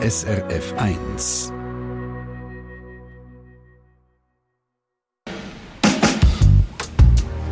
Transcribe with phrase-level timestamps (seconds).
[0.00, 1.52] SRF 1.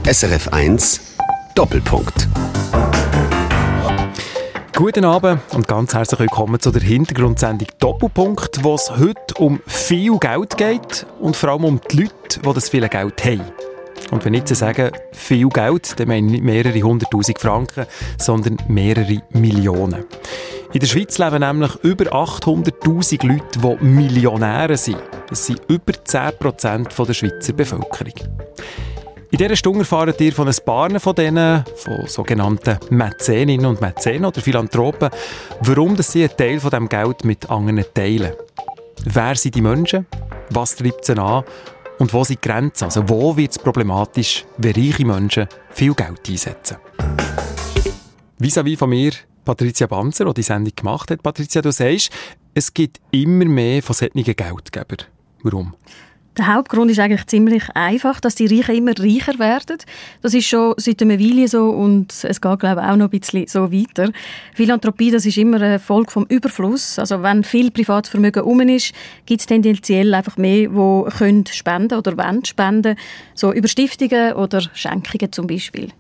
[0.05, 1.17] SRF 1
[1.57, 2.29] Doppelpunkt.
[4.77, 10.17] Guten Abend und ganz herzlich willkommen zu der Hintergrundsendung Doppelpunkt, wo es heute um viel
[10.19, 13.43] Geld geht und vor allem um die Leute, die das viele Geld haben.
[14.13, 17.87] Und wenn ich jetzt sage, viel Geld, dann meine ich nicht mehrere hunderttausend Franken,
[18.19, 20.05] sondern mehrere Millionen.
[20.73, 24.99] In der Schweiz leben nämlich über 800'000 Leute, die Millionäre sind.
[25.29, 28.15] Das sind über 10% der Schweizer Bevölkerung.
[29.31, 34.25] In dieser Stunde erfahrt ihr von ein paar von denen, von sogenannten Mäzeninnen und Mäzenen
[34.25, 35.11] oder Philanthropen,
[35.61, 38.33] warum sie einen Teil von diesem Geld mit anderen teilen.
[39.05, 40.07] Wer sind die Menschen?
[40.51, 41.45] Was treibt sie an?
[41.99, 42.85] Und wo sind die Grenzen?
[42.85, 46.77] Also wo wird es problematisch, wenn reiche Menschen viel Geld einsetzen?
[48.39, 49.13] Vis-à-vis -vis von mir
[49.47, 51.23] Patricia Banzer, die die Sendung gemacht hat.
[51.23, 52.11] Patricia, du sagst,
[52.53, 55.07] es gibt immer mehr von solchen Geldgebern.
[55.43, 55.75] Warum?
[56.37, 59.79] Der Hauptgrund ist eigentlich ziemlich einfach, dass die Reichen immer reicher werden.
[60.21, 63.19] Das ist schon seit einer Weile so und es geht, glaube ich, auch noch ein
[63.19, 64.11] bisschen so weiter.
[64.55, 66.99] Philanthropie, das ist immer eine Folge vom Überfluss.
[66.99, 68.93] Also wenn viel Privatvermögen um ist,
[69.25, 72.97] gibt es tendenziell einfach mehr, die können spenden oder wollen spenden.
[73.35, 75.91] So über Stiftungen oder Schenkungen zum Beispiel.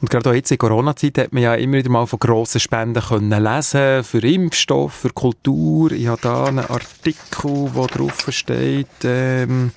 [0.00, 3.02] Und gerade auch jetzt in Corona-Zeit hat man ja immer wieder mal von grossen Spenden
[3.02, 5.92] können lesen für Impfstoff, für Kultur.
[5.92, 9.72] Ich habe da einen Artikel, wo drauf steht, ähm,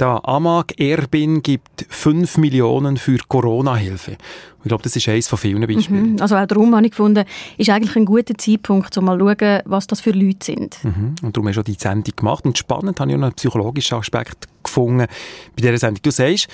[0.00, 4.16] da, Amag Erbin gibt 5 Millionen für Corona-Hilfe.
[4.62, 6.12] Ich glaube, das ist eines von vielen Beispielen.
[6.12, 6.22] Mhm.
[6.22, 7.26] Also auch darum habe ich gefunden,
[7.58, 10.82] ist eigentlich ein guter Zeitpunkt, um mal zu schauen, was das für Leute sind.
[10.84, 11.16] Mhm.
[11.22, 12.46] Und darum hast du die Sendung gemacht.
[12.46, 15.06] Und spannend habe ich auch noch einen psychologischen Aspekt gefunden
[15.54, 16.00] bei dieser Sendung.
[16.02, 16.48] Du sagst,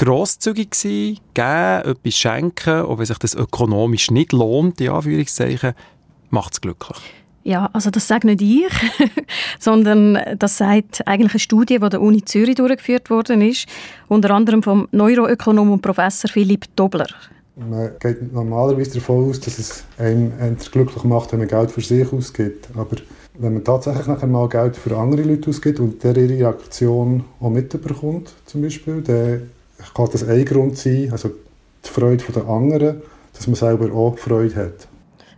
[0.00, 5.74] grosszügig sein, geben, etwas schenken, auch wenn sich das ökonomisch nicht lohnt, in Anführungszeichen,
[6.30, 6.98] macht es glücklich.
[7.42, 8.72] Ja, also das sage nicht ich,
[9.58, 13.66] sondern das sagt eigentlich eine Studie, die der Uni Zürich durchgeführt worden ist,
[14.08, 17.08] unter anderem vom Neuroökonom und Professor Philipp Dobler.
[17.56, 22.10] Man geht normalerweise davon aus, dass es einen glücklich macht, wenn man Geld für sich
[22.10, 22.68] ausgibt.
[22.74, 22.96] Aber
[23.38, 27.50] wenn man tatsächlich nachher mal Geld für andere Leute ausgibt und der ihre Reaktion auch
[27.50, 29.50] mitbekommt, zum Beispiel, dann
[29.94, 31.30] kann das ein Grund sein, also
[31.84, 33.02] die Freude der anderen,
[33.34, 34.88] dass man selber auch Freude hat.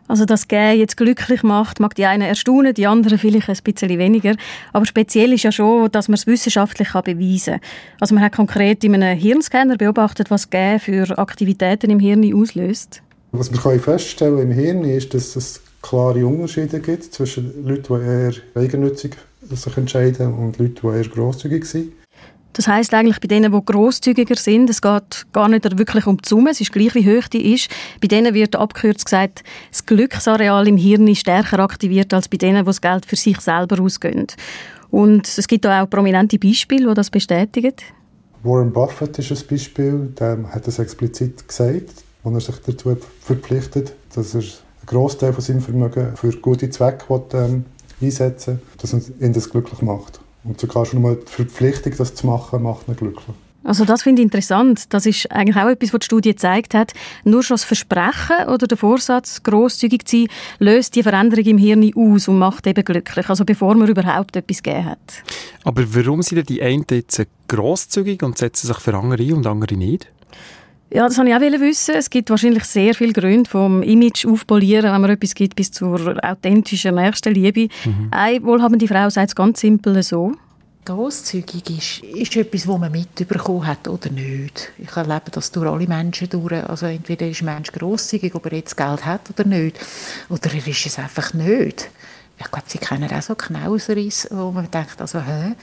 [0.09, 3.99] Also das Gehen jetzt glücklich macht, mag die einen erstaunen, die anderen vielleicht ein bisschen
[3.99, 4.35] weniger.
[4.73, 7.61] Aber speziell ist ja schon, dass man es wissenschaftlich beweisen kann.
[8.01, 13.03] Also man hat konkret in einem Hirnscanner beobachtet, was Gehen für Aktivitäten im Hirn auslöst.
[13.31, 18.07] Was man feststellen kann im Hirn ist, dass es klare Unterschiede gibt zwischen Leuten, die
[18.07, 18.33] eher
[18.63, 19.17] eigennützig
[19.51, 21.93] sich entscheiden und Leuten, die eher grosszügig sind.
[22.55, 26.29] Das heißt eigentlich bei denen, die grosszügiger sind, es geht gar nicht wirklich um die
[26.29, 27.71] Summe, es ist gleich wie hoch die ist.
[28.01, 32.59] Bei denen wird abgekürzt gesagt, das Glücksareal im Hirn ist stärker aktiviert als bei denen,
[32.59, 34.27] die das Geld für sich selber ausgeben.
[34.91, 37.73] Und es gibt auch prominente Beispiele, die das bestätigen.
[38.43, 43.95] Warren Buffett ist ein Beispiel, der hat das explizit gesagt, wo er sich dazu verpflichtet,
[44.15, 44.51] dass er einen
[44.87, 47.65] Großteil von seinem Vermögen für gute Zwecke ähm,
[48.01, 50.22] einsetzen will, dass ihn das glücklich macht.
[50.45, 53.37] Und sogar schon mal die Verpflichtung, das zu machen, macht ihn glücklich.
[53.65, 54.93] Also das finde ich interessant.
[54.93, 56.93] Das ist eigentlich auch etwas, was die Studie gezeigt hat.
[57.25, 61.91] Nur schon das Versprechen oder der Vorsatz, grosszügig zu sein, löst die Veränderung im Hirn
[61.95, 63.29] aus und macht eben glücklich.
[63.29, 65.23] Also bevor man überhaupt etwas gegeben hat.
[65.65, 69.47] Aber warum sind denn die einen jetzt grosszügig und setzen sich für andere ein und
[69.47, 70.09] andere nicht?
[70.95, 71.95] Ja, das wollte ich auch wissen.
[71.95, 76.23] Es gibt wahrscheinlich sehr viele Gründe, vom Image aufpolieren, wenn man etwas gibt, bis zur
[76.23, 77.69] authentischen Nächstenliebe.
[77.85, 78.09] Mhm.
[78.11, 80.33] Eine wohlhabende Frau sagt es ganz simpel so.
[80.85, 84.73] Grosszügig ist, ist etwas, das man mitbekommen hat oder nicht.
[84.77, 86.69] Ich erlebe das durch alle Menschen durch.
[86.69, 89.79] Also entweder ist ein Mensch grosszügig, ob er jetzt Geld hat oder nicht.
[90.29, 91.89] Oder er ist es einfach nicht.
[92.39, 95.55] Ich glaube, Sie kennen auch so Knauseris, wo man denkt, also, hä?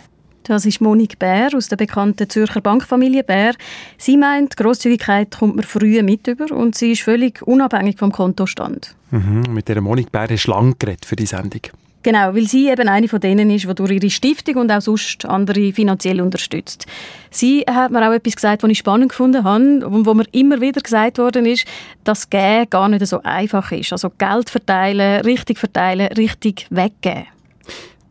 [0.50, 3.54] Das ist Monique Bär aus der bekannten Zürcher Bankfamilie Bär.
[4.00, 8.96] Sie meint, Grosszügigkeit kommt man früh mit über und sie ist völlig unabhängig vom Kontostand.
[9.12, 11.62] Mhm, mit der Monique Bär du lang geredet für die Sendung.
[12.02, 15.23] Genau, weil sie eben eine von denen ist, die durch ihre Stiftung und auch sonst
[15.23, 16.88] andere finanziell unterstützt.
[17.29, 20.62] Sie hat mir auch etwas gesagt, was ich spannend gefunden habe und wo mir immer
[20.62, 21.66] wieder gesagt worden ist,
[22.03, 23.91] dass Gehen gar nicht so einfach ist.
[23.91, 27.28] Also Geld verteilen, richtig verteilen, richtig weggeben.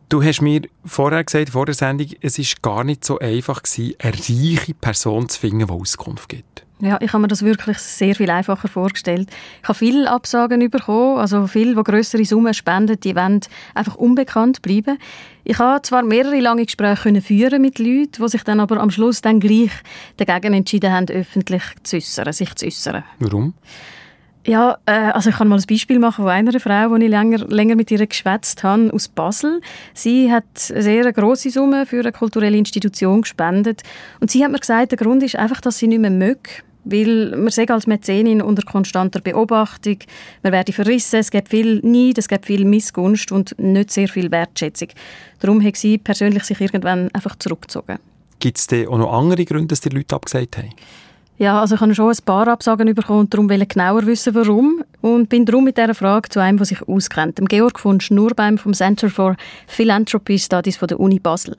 [0.09, 3.93] Du hast mir vorher gesagt, vor der Sendung, es ist gar nicht so einfach gewesen,
[3.99, 6.65] eine reiche Person zu finden, die Auskunft gibt.
[6.79, 9.29] Ja, ich habe mir das wirklich sehr viel einfacher vorgestellt.
[9.61, 13.41] Ich habe viele Absagen bekommen, also viele, die größere Summen spenden, die wollen
[13.75, 14.97] einfach unbekannt bleiben.
[15.43, 19.21] Ich habe zwar mehrere lange Gespräche führen mit Leuten, die sich dann aber am Schluss
[19.21, 19.71] dann gleich
[20.17, 23.03] dagegen entschieden haben, öffentlich zu äußern, sich zu äußern.
[23.19, 23.53] Warum?
[24.45, 27.39] Ja, äh, also ich kann mal ein Beispiel machen von einer Frau, die ich länger,
[27.47, 29.61] länger mit ihr geschwätzt habe, aus Basel.
[29.93, 33.83] Sie hat eine sehr grosse Summe für eine kulturelle Institution gespendet.
[34.19, 36.39] Und sie hat mir gesagt, der Grund ist einfach, dass sie nicht mehr mögen.
[36.85, 39.97] Weil man sagt als Mäzenin unter konstanter Beobachtung,
[40.41, 44.31] man werde verrissen, es gibt viel Neid, es gibt viel Missgunst und nicht sehr viel
[44.31, 44.87] Wertschätzung.
[45.39, 47.99] Darum hat sie persönlich sich irgendwann einfach zurückgezogen.
[48.39, 50.69] Gibt es denn auch noch andere Gründe, dass die Leute abgesagt haben?
[51.39, 54.83] Ja, also ich habe schon ein paar Absagen bekommen und darum ich genauer wissen, warum.
[54.99, 58.57] Und bin darum mit dieser Frage zu einem, der sich auskennt, dem Georg von Schnurbeim
[58.57, 61.55] vom Center for Philanthropy Studies von der Uni Basel.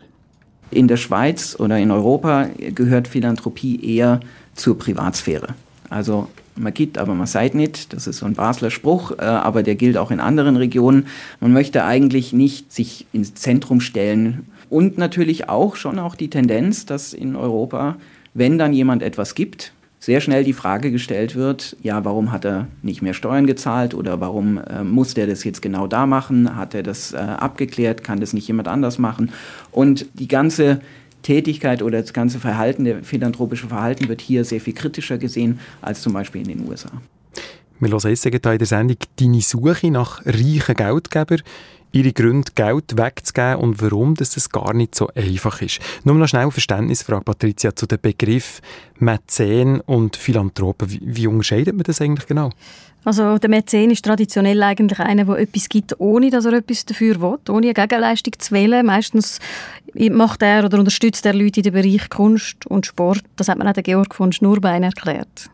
[0.70, 4.20] In der Schweiz oder in Europa gehört Philanthropie eher
[4.54, 5.54] zur Privatsphäre.
[5.88, 7.94] Also man gibt, aber man seid nicht.
[7.94, 11.06] Das ist so ein Basler Spruch, äh, aber der gilt auch in anderen Regionen.
[11.40, 14.46] Man möchte eigentlich nicht sich ins Zentrum stellen.
[14.68, 17.96] Und natürlich auch schon auch die Tendenz, dass in Europa
[18.34, 22.68] wenn dann jemand etwas gibt, sehr schnell die Frage gestellt wird, ja, warum hat er
[22.82, 26.56] nicht mehr Steuern gezahlt oder warum äh, muss der das jetzt genau da machen?
[26.56, 28.02] Hat er das äh, abgeklärt?
[28.02, 29.30] Kann das nicht jemand anders machen?
[29.72, 30.80] Und die ganze
[31.22, 36.00] Tätigkeit oder das ganze Verhalten, der philanthropische Verhalten wird hier sehr viel kritischer gesehen als
[36.00, 36.90] zum Beispiel in den USA.
[37.78, 41.42] Wir hören jetzt in der Sendung «Deine Suche nach reichen Geldgebern»
[41.92, 45.80] ihre Gründe, Geld wegzugeben und warum dass das gar nicht so einfach ist.
[46.04, 48.62] Nur noch schnell Verständnisfrage, Patricia, zu den Begriffen
[48.98, 50.90] Mäzen und Philanthropen.
[50.90, 52.50] Wie, wie unterscheidet man das eigentlich genau?
[53.02, 57.20] Also der Mäzen ist traditionell eigentlich einer, der etwas gibt, ohne dass er etwas dafür
[57.20, 58.84] will, ohne eine Gegenleistung zu wählen.
[58.84, 59.38] Meistens
[59.94, 63.22] macht er oder unterstützt er Leute in den Bereich Kunst und Sport.
[63.36, 65.50] Das hat man auch der Georg von Schnurbein erklärt.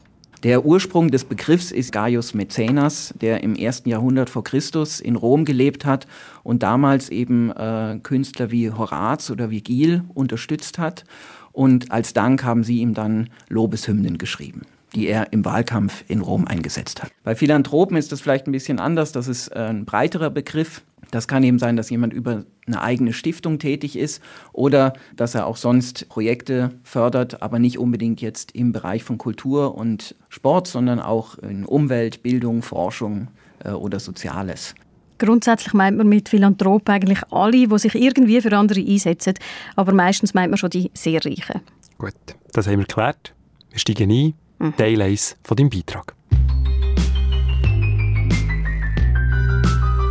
[0.47, 5.45] Der Ursprung des Begriffs ist Gaius Mäzenas, der im ersten Jahrhundert vor Christus in Rom
[5.45, 6.07] gelebt hat
[6.45, 11.03] und damals eben äh, Künstler wie Horaz oder Vigil unterstützt hat.
[11.51, 14.63] Und als Dank haben sie ihm dann Lobeshymnen geschrieben
[14.95, 17.11] die er im Wahlkampf in Rom eingesetzt hat.
[17.23, 19.13] Bei Philanthropen ist das vielleicht ein bisschen anders.
[19.13, 20.83] Das ist äh, ein breiterer Begriff.
[21.11, 24.23] Das kann eben sein, dass jemand über eine eigene Stiftung tätig ist
[24.53, 29.76] oder dass er auch sonst Projekte fördert, aber nicht unbedingt jetzt im Bereich von Kultur
[29.76, 33.29] und Sport, sondern auch in Umwelt, Bildung, Forschung
[33.64, 34.75] äh, oder Soziales.
[35.19, 39.35] Grundsätzlich meint man mit Philanthropen eigentlich alle, die sich irgendwie für andere einsetzen,
[39.75, 41.61] aber meistens meint man schon die sehr Reichen.
[41.99, 42.14] Gut,
[42.52, 43.32] das haben wir geklärt.
[43.70, 44.35] Wir steigen ein.
[44.59, 44.76] Mhm.
[44.76, 46.16] Teil 1 von deinem Beitrag.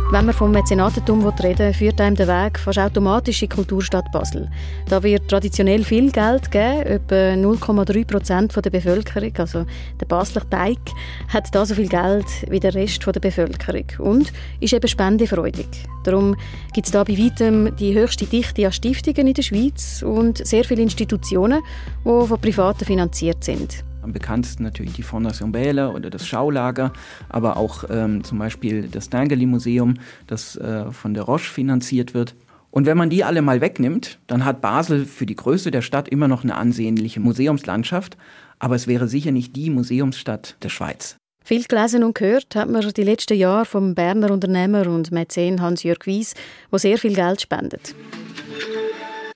[0.08, 4.12] Wenn man vom Mäzenatentum reden will, führt einem der Weg fast automatisch in die Kulturstadt
[4.12, 4.48] Basel.
[4.88, 9.66] Da wird traditionell viel Geld gegeben, etwa 0,3 Prozent der Bevölkerung, also
[10.00, 10.78] der Basler Teig,
[11.26, 15.66] hat da so viel Geld wie der Rest der Bevölkerung und ist eben spendefreudig.
[16.04, 16.36] Darum
[16.72, 20.62] gibt es da bei weitem die höchste Dichte an Stiftungen in der Schweiz und sehr
[20.62, 21.62] viele Institutionen,
[22.04, 23.82] die von Privaten finanziert sind.
[24.06, 26.92] Am bekanntesten natürlich die Fondation Bähle oder das Schaulager,
[27.28, 29.94] aber auch ähm, zum Beispiel das Dangeli Museum,
[30.28, 32.36] das äh, von der Roche finanziert wird.
[32.70, 36.08] Und wenn man die alle mal wegnimmt, dann hat Basel für die Größe der Stadt
[36.08, 38.16] immer noch eine ansehnliche Museumslandschaft,
[38.60, 41.16] aber es wäre sicher nicht die Museumsstadt der Schweiz.
[41.44, 46.06] Viel gelesen und gehört hat man die letzten Jahre vom Berner Unternehmer und Mäzen Hans-Jörg
[46.06, 46.34] Wies,
[46.70, 47.96] der sehr viel Geld spendet.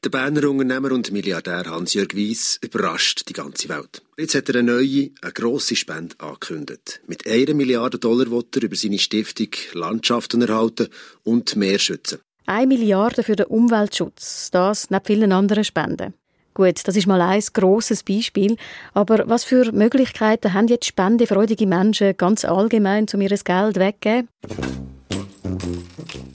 [0.02, 4.00] Der Berner Unternehmer und Milliardär Hans-Jörg Weiss überrascht die ganze Welt.
[4.16, 7.02] Jetzt hat er eine neue, eine grosse Spende angekündigt.
[7.06, 10.88] Mit einer Milliarde Dollar will er über seine Stiftung Landschaften erhalten
[11.22, 12.20] und mehr schützen.
[12.46, 16.14] Eine Milliarde für den Umweltschutz, das neben vielen anderen Spenden.
[16.54, 18.56] Gut, das ist mal ein grosses Beispiel.
[18.94, 24.28] Aber was für Möglichkeiten haben jetzt spendefreudige Menschen ganz allgemein, um ihr Geld wegzugeben?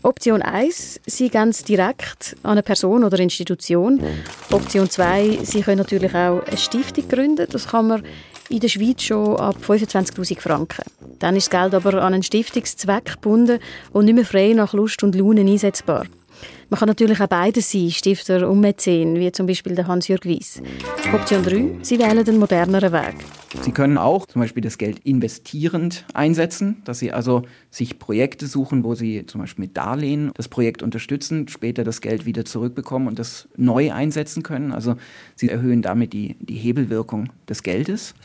[0.04, 4.02] Option 1, Sie gehen es direkt an eine Person oder Institution.
[4.52, 7.48] Option 2, Sie können natürlich auch eine Stiftung gründen.
[7.50, 8.04] Das kann man
[8.50, 10.84] in der Schweiz schon ab 25'000 Franken.
[11.20, 13.60] Dann ist das Geld aber an einen Stiftungszweck gebunden
[13.92, 16.06] und nicht mehr frei nach Lust und Laune einsetzbar.
[16.70, 20.62] Man kann natürlich auch beides sein, Stifter und Mäzen, wie zum Beispiel der Hans-Jürg Weiss.
[21.14, 23.16] Option 3, Sie wählen den moderneren Weg.
[23.62, 28.84] Sie können auch zum Beispiel das Geld investierend einsetzen, dass Sie also sich Projekte suchen,
[28.84, 33.20] wo Sie zum Beispiel mit Darlehen das Projekt unterstützen, später das Geld wieder zurückbekommen und
[33.20, 34.72] das neu einsetzen können.
[34.72, 34.96] Also
[35.36, 38.16] Sie erhöhen damit die, die Hebelwirkung des Geldes.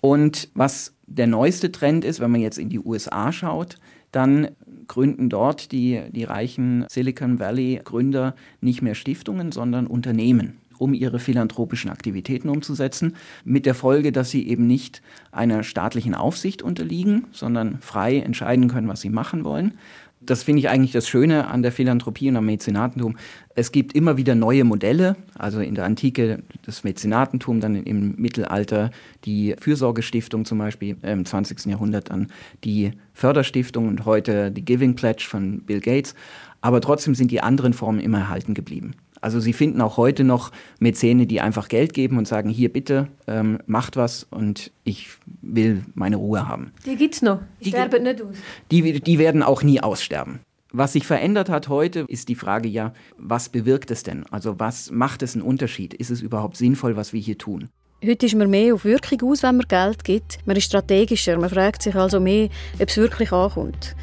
[0.00, 3.76] Und was der neueste Trend ist, wenn man jetzt in die USA schaut,
[4.10, 4.48] dann
[4.90, 11.90] gründen dort die, die reichen Silicon Valley-Gründer nicht mehr Stiftungen, sondern Unternehmen um ihre philanthropischen
[11.90, 18.18] Aktivitäten umzusetzen, mit der Folge, dass sie eben nicht einer staatlichen Aufsicht unterliegen, sondern frei
[18.18, 19.74] entscheiden können, was sie machen wollen.
[20.22, 23.16] Das finde ich eigentlich das Schöne an der Philanthropie und am Mäzenatentum.
[23.54, 28.90] Es gibt immer wieder neue Modelle, also in der Antike das Mäzenatentum, dann im Mittelalter
[29.24, 31.64] die Fürsorgestiftung zum Beispiel, im 20.
[31.66, 32.26] Jahrhundert dann
[32.64, 36.14] die Förderstiftung und heute die Giving Pledge von Bill Gates.
[36.60, 38.92] Aber trotzdem sind die anderen Formen immer erhalten geblieben.
[39.20, 43.08] Also sie finden auch heute noch Mäzene, die einfach Geld geben und sagen, hier bitte,
[43.26, 45.08] ähm, macht was und ich
[45.42, 46.72] will meine Ruhe haben.
[46.86, 48.36] Die gibt es noch, die sterben nicht aus.
[48.70, 50.40] Die, die werden auch nie aussterben.
[50.72, 54.24] Was sich verändert hat heute, ist die Frage ja, was bewirkt es denn?
[54.30, 55.94] Also was macht es einen Unterschied?
[55.94, 57.68] Ist es überhaupt sinnvoll, was wir hier tun?
[58.04, 60.38] Heute ist man mehr auf Wirkung aus, wenn man Geld gibt.
[60.46, 62.48] Man ist strategischer, man fragt sich also mehr,
[62.80, 63.94] ob es wirklich ankommt.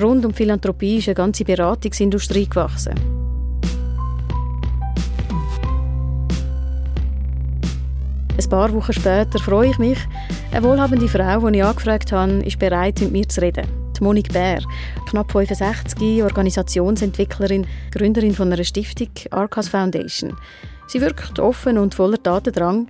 [0.00, 3.25] Rund um Philanthropie ist eine ganze Beratungsindustrie gewachsen.
[8.38, 9.98] Ein paar Wochen später freue ich mich.
[10.52, 13.66] Eine wohlhabende Frau, die ich angefragt habe, ist bereit, mit mir zu reden.
[13.98, 14.60] Die Monique Bär,
[15.08, 20.36] knapp 65, Organisationsentwicklerin, Gründerin von einer Stiftung, Arcas Foundation.
[20.86, 22.88] Sie wirkt offen und voller Datendrang.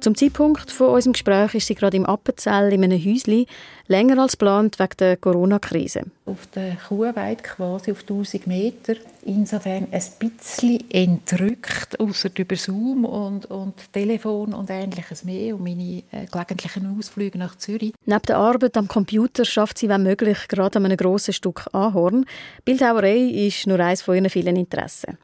[0.00, 3.46] Zum Zeitpunkt von unserem Gespräch ist sie gerade im Appenzell in einem Häuschen,
[3.88, 6.02] länger als geplant wegen der Corona-Krise.
[6.24, 8.94] Auf der Kuhweide quasi auf 1000 Meter.
[9.24, 16.04] Insofern ein bisschen entrückt, außer über Zoom und, und Telefon und Ähnliches mehr und meine
[16.12, 17.92] äh, gelegentlichen Ausflüge nach Zürich.
[18.06, 22.24] Neben der Arbeit am Computer schafft sie, wenn möglich, gerade an einem grossen Stück Ahorn.
[22.64, 25.18] Bildhauerei ist nur eines von ihren vielen Interessen.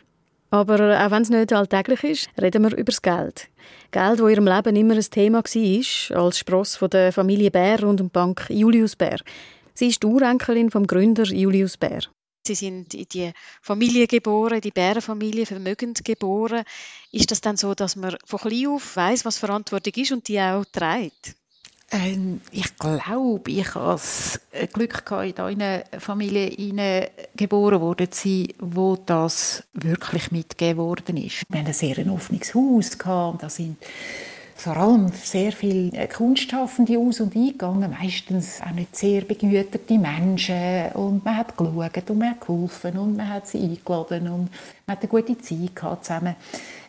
[0.55, 3.49] Aber auch wenn es nicht alltäglich ist, reden wir über das Geld.
[3.91, 7.83] Geld, das in ihrem Leben immer ein Thema war, als Spross von der Familie Bär
[7.83, 9.19] und der Bank Julius Bär.
[9.75, 12.03] Sie ist die Urenkelin vom Gründer Julius Bär.
[12.47, 13.33] Sie sind in die
[13.63, 16.63] Familie geboren, die Bärenfamilie, vermögend geboren.
[17.11, 20.39] Ist das dann so, dass man von klein auf weiß, was Verantwortung ist und die
[20.39, 21.35] auch trägt?
[21.95, 24.41] Ähm, ich glaube, ich habe das
[24.73, 31.45] Glück gehabt, in eine Familie geboren worden zu sein, wo das wirklich mitgegeben worden ist.
[31.49, 33.77] Wir hatten ein sehr offenes Haus gehabt, da sind
[34.57, 40.93] vor allem sehr viele Kunstschaffende aus- und eingegangen, meistens auch nicht sehr begüterte Menschen.
[40.95, 44.51] Und man hat geschaut und man hat geholfen und man hat sie eingeladen und
[44.87, 46.37] man hat eine gute Zeit gehabt zusammen.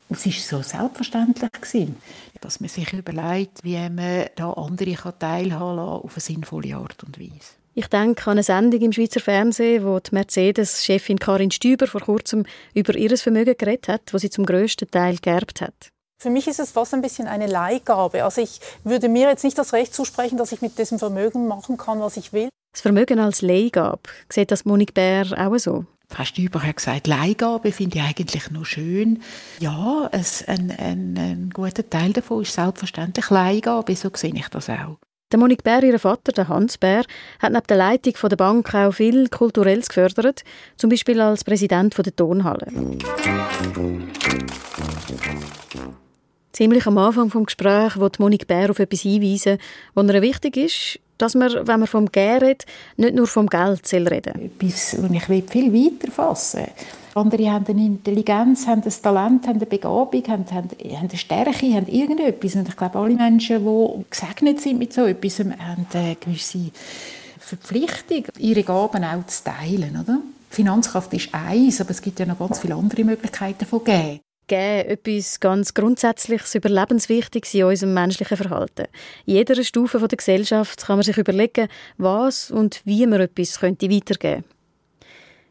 [0.09, 1.97] Es war so selbstverständlich, gewesen,
[2.41, 7.19] dass man sich überlegt, wie man da andere teilhaben kann auf eine sinnvolle Art und
[7.19, 7.55] Weise.
[7.73, 12.45] Ich denke an eine Sendung im Schweizer Fernsehen, wo die Mercedes-Chefin Karin Stüber vor kurzem
[12.73, 15.89] über ihr Vermögen geredet hat, das sie zum grössten Teil geerbt hat.
[16.21, 18.23] Für mich ist es fast ein bisschen eine Leihgabe.
[18.23, 21.75] Also ich würde mir jetzt nicht das Recht zusprechen, dass ich mit diesem Vermögen machen
[21.75, 22.47] kann, was ich will.
[22.71, 25.85] Das Vermögen als Leihgabe, sieht das Monique Bär auch so?
[26.09, 29.21] Fast überall gesagt, Leihgabe finde ich eigentlich nur schön.
[29.59, 34.69] Ja, es, ein, ein, ein guter Teil davon ist selbstverständlich Leihgabe, so sehe ich das
[34.69, 34.97] auch.
[35.31, 37.03] Der Monique Bär, ihr Vater, der Hans Bär,
[37.39, 40.43] hat neben der Leitung der Bank auch viel Kulturelles gefördert,
[40.77, 42.67] zum Beispiel als Präsident der Tonhalle.
[46.53, 49.57] Ziemlich am Anfang des Gesprächs wird Monique Bär auf etwas hinweisen,
[49.95, 52.65] was ihr wichtig ist, dass man, wenn man vom Geld redet,
[52.97, 56.67] nicht nur vom Geld soll reden Etwas, was ich viel weiter fassen will.
[57.15, 61.73] Andere haben eine Intelligenz, haben ein Talent, haben eine Begabung, haben, haben, haben eine Stärke,
[61.73, 62.55] haben irgendetwas.
[62.55, 66.71] Und ich glaube, alle Menschen, die gesegnet sind mit so etwas, haben eine gewisse
[67.39, 69.97] Verpflichtung, ihre Gaben auch zu teilen.
[70.01, 70.19] Oder?
[70.49, 74.89] Finanzkraft ist eins, aber es gibt ja noch ganz viele andere Möglichkeiten von Geben geben
[74.89, 78.87] etwas ganz Grundsätzliches, Überlebenswichtiges in unserem menschlichen Verhalten.
[79.25, 83.89] In jeder Stufe der Gesellschaft kann man sich überlegen, was und wie man etwas könnte
[83.89, 84.55] weitergeben könnte.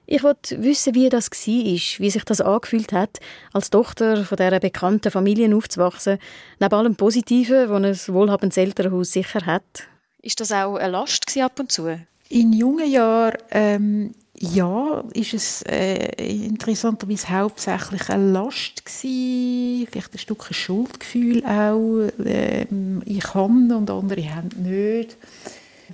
[0.06, 3.20] Ich wollte wissen, wie das war, wie sich das angefühlt hat,
[3.52, 6.18] als Tochter von dieser bekannten Familie aufzuwachsen,
[6.60, 9.88] neben allem Positiven, das ein wohlhabendes Elternhaus sicher hat.
[10.20, 11.98] Ist das auch eine Last ab und zu?
[12.28, 14.14] In jungen Jahren ähm,
[14.52, 22.08] ja, ist es äh, interessanterweise hauptsächlich eine Last gewesen, vielleicht ein Stück Schuldgefühl auch.
[22.24, 25.16] Ähm, ich kann und andere haben nicht.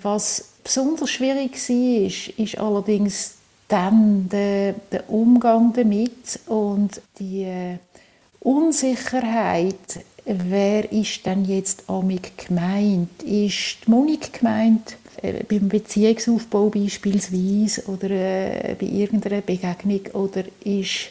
[0.02, 3.34] Was besonders schwierig war, ist, ist allerdings
[3.68, 7.78] dann der, der Umgang damit und die äh,
[8.40, 13.22] Unsicherheit, wer ist denn jetzt amig gemeint?
[13.22, 14.96] Ist die Monik gemeint?
[15.22, 21.10] Äh, beim Beziehungsaufbau beispielsweise oder äh, bei irgendeiner Begegnung oder ist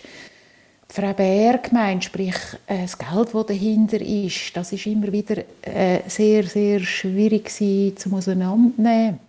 [0.92, 6.00] Frau Bär gemeint, sprich äh, das Geld, das dahinter ist, das ist immer wieder äh,
[6.08, 7.52] sehr, sehr schwierig
[7.98, 9.20] zum Auseinandernehmen.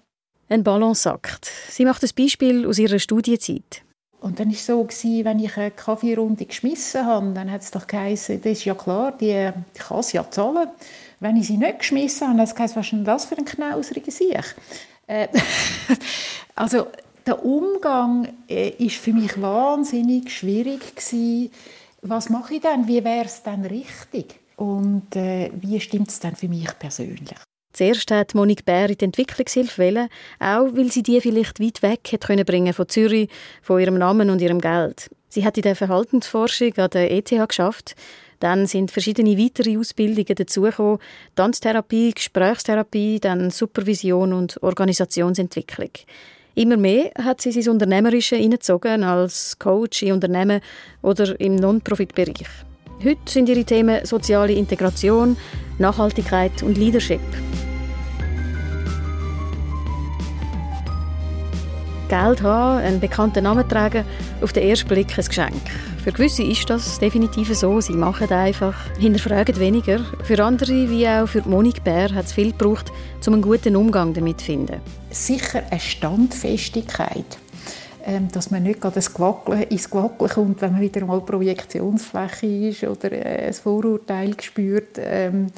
[0.49, 1.51] Ein Balanceakt.
[1.69, 3.83] Sie macht ein Beispiel aus ihrer Studienzeit.
[4.21, 4.87] Und dann war es so,
[5.25, 9.13] wenn ich eine Kaffeerunde geschmissen habe, dann hat es doch geheißen, das ist ja klar,
[9.13, 10.69] die, die kann es ja zahlen.
[11.21, 14.11] Wenn ich sie nicht geschmissen habe, dann geheißen, was ist denn das für ein knauseriger
[14.11, 14.57] Sieg?
[15.07, 15.29] Äh,
[16.55, 16.87] also,
[17.27, 21.51] Der Umgang äh, ist für mich wahnsinnig schwierig gewesen.
[22.03, 22.89] Was mache ich denn?
[22.89, 24.41] Wie wäre es denn richtig?
[24.57, 27.37] Und äh, wie stimmt es denn für mich persönlich?
[27.73, 30.09] Zuerst hat Monique Bär in die Entwicklungshilfe wählen,
[30.39, 33.29] auch weil sie die vielleicht weit weg hätte bringen von Zürich,
[33.63, 35.11] von ihrem Namen und ihrem Geld.
[35.29, 37.95] Sie hat in der Verhaltensforschung an der ETH geschafft.
[38.41, 40.99] Dann sind verschiedene weitere Ausbildungen dazugekommen.
[41.37, 45.91] Tanztherapie, Gesprächstherapie, dann Supervision und Organisationsentwicklung.
[46.55, 50.61] Immer mehr hat sie sein Unternehmerische hineingezogen als Coach in Unternehmen
[51.03, 52.47] oder im Non-Profit-Bereich.
[53.05, 55.37] Heute sind ihre Themen soziale Integration,
[55.79, 57.21] Nachhaltigkeit und Leadership.
[62.11, 64.05] Geld haben, einen bekannten Namen tragen,
[64.43, 65.63] auf den ersten Blick ein Geschenk.
[66.03, 67.81] Für gewisse ist das definitiv so.
[67.81, 70.01] Sie machen einfach, hinterfragen weniger.
[70.25, 72.91] Für andere, wie auch für Monique Bär, hat es viel gebraucht,
[73.27, 74.81] um einen guten Umgang damit zu finden.
[75.11, 77.39] Sicher eine Standfestigkeit.
[78.05, 83.13] Ähm, dass man nicht gerade ins Gewackeln, kommt, wenn man wieder mal Projektionsfläche ist oder
[83.13, 84.97] äh, ein Vorurteil spürt.
[84.99, 85.49] Ähm,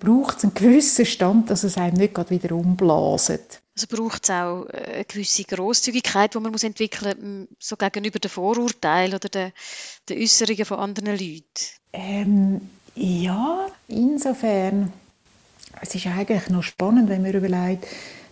[0.00, 3.60] braucht es einen gewissen Stand, dass es einem nicht gerade wieder umblaset.
[3.76, 8.18] Also braucht es auch äh, eine gewisse Grosszügigkeit, die man muss entwickeln muss, so gegenüber
[8.18, 9.52] den Vorurteilen oder den,
[10.08, 11.42] den Äußerungen von anderen Leuten?
[11.92, 12.60] Ähm,
[12.94, 14.92] ja, insofern.
[15.82, 17.86] Es ist eigentlich noch spannend, wenn man überlegt,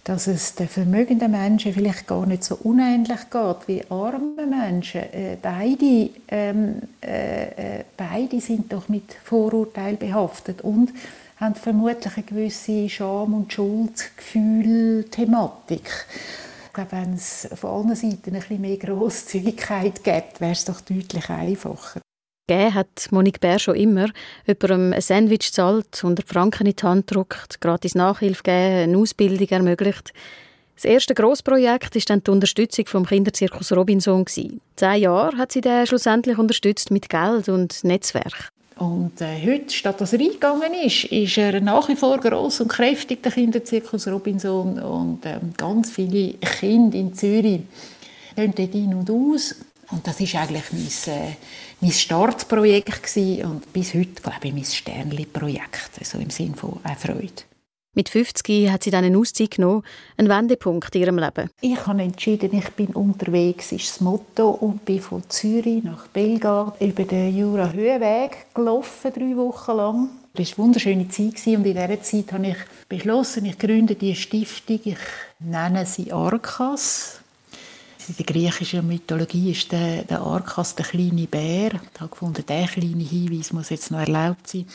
[0.04, 5.02] dass es den vermögenden Menschen vielleicht gar nicht so unähnlich geht wie armen Menschen.
[5.12, 10.90] Äh, beide, ähm, äh, äh beide sind doch mit Vorurteilen behaftet und
[11.36, 16.06] haben vermutlich eine gewisse Scham- und Schuldgefühl-Thematik.
[16.66, 20.80] Ich glaube, wenn es von allen Seiten ein bisschen mehr Grosszügigkeit gibt, wäre es doch
[20.80, 22.00] deutlich einfacher.
[22.46, 24.08] Gegeben hat Monique Bär schon immer.
[24.46, 29.48] Jemandem ein Sandwich zahlt, 100 Franken in die Hand drückt, gratis Nachhilfe geben, eine Ausbildung
[29.48, 30.12] ermöglicht.
[30.74, 34.26] Das erste Grossprojekt war dann die Unterstützung vom Kinderzirkus Robinson.
[34.26, 38.50] Zehn Jahre hat sie den schlussendlich unterstützt mit Geld und Netzwerk.
[38.76, 42.69] Und äh, heute, statt dass er eingegangen ist, ist er nach wie vor gross und
[42.69, 44.81] kräftig, der Kinderzirkus Robinson.
[44.81, 47.62] Und ähm, ganz viele Kinder in Zürich
[48.35, 49.54] gehen dort ein und aus.
[49.90, 51.37] Und das war eigentlich mein, äh,
[51.81, 53.45] mein Startprojekt gewesen.
[53.45, 57.53] und bis heute, glaube ich, mein Sternli-Projekt, also im Sinne von äh, Freude.
[57.95, 59.85] Mit 50 hat sie dann eine Auszeit genommen,
[60.17, 61.49] einen Wendepunkt in ihrem Leben.
[61.61, 66.80] Ich habe entschieden, ich bin unterwegs, ist das Motto, und bin von Zürich nach Belgard
[66.80, 70.09] über den Jura-Höhenweg gelaufen, drei Wochen lang.
[70.35, 72.57] Das war eine wunderschöne Zeit und in dieser Zeit habe ich
[72.89, 74.99] beschlossen, ich gründe diese Stiftung, ich
[75.39, 77.21] nenne sie Arkas.
[78.09, 81.71] In der griechischen Mythologie ist der, der Arkas der kleine Bär.
[81.95, 84.67] Ich habe gefunden, der kleine Hinweis muss jetzt noch erlaubt sein.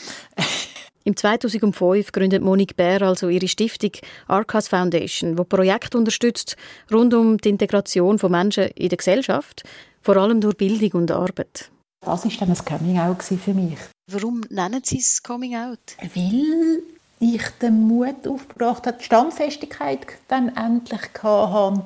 [1.04, 3.92] Im 2005 gründet Monique Bär also ihre Stiftung
[4.28, 6.56] Arcas Foundation, die Projekte unterstützt
[6.92, 9.62] rund um die Integration von Menschen in der Gesellschaft,
[10.02, 11.70] vor allem durch Bildung und Arbeit.
[12.04, 13.78] Das war dann ein Coming-out für mich.
[14.10, 15.78] Warum nennen Sie es Coming-out?
[16.14, 16.82] Weil
[17.20, 21.84] ich den Mut aufgebracht habe, die Standfestigkeit dann endlich hatte,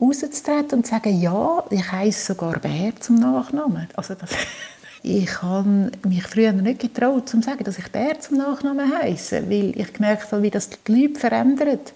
[0.00, 3.88] rauszutreten und zu sagen, ja, ich heiße sogar Bär zum Nachnamen.
[3.94, 4.30] Also das
[5.02, 9.78] ich habe mich früher nicht getraut, zu sagen, dass ich Bär zum Nachnamen heiße, weil
[9.78, 11.92] ich gemerkt habe, wie das die Leute verändert,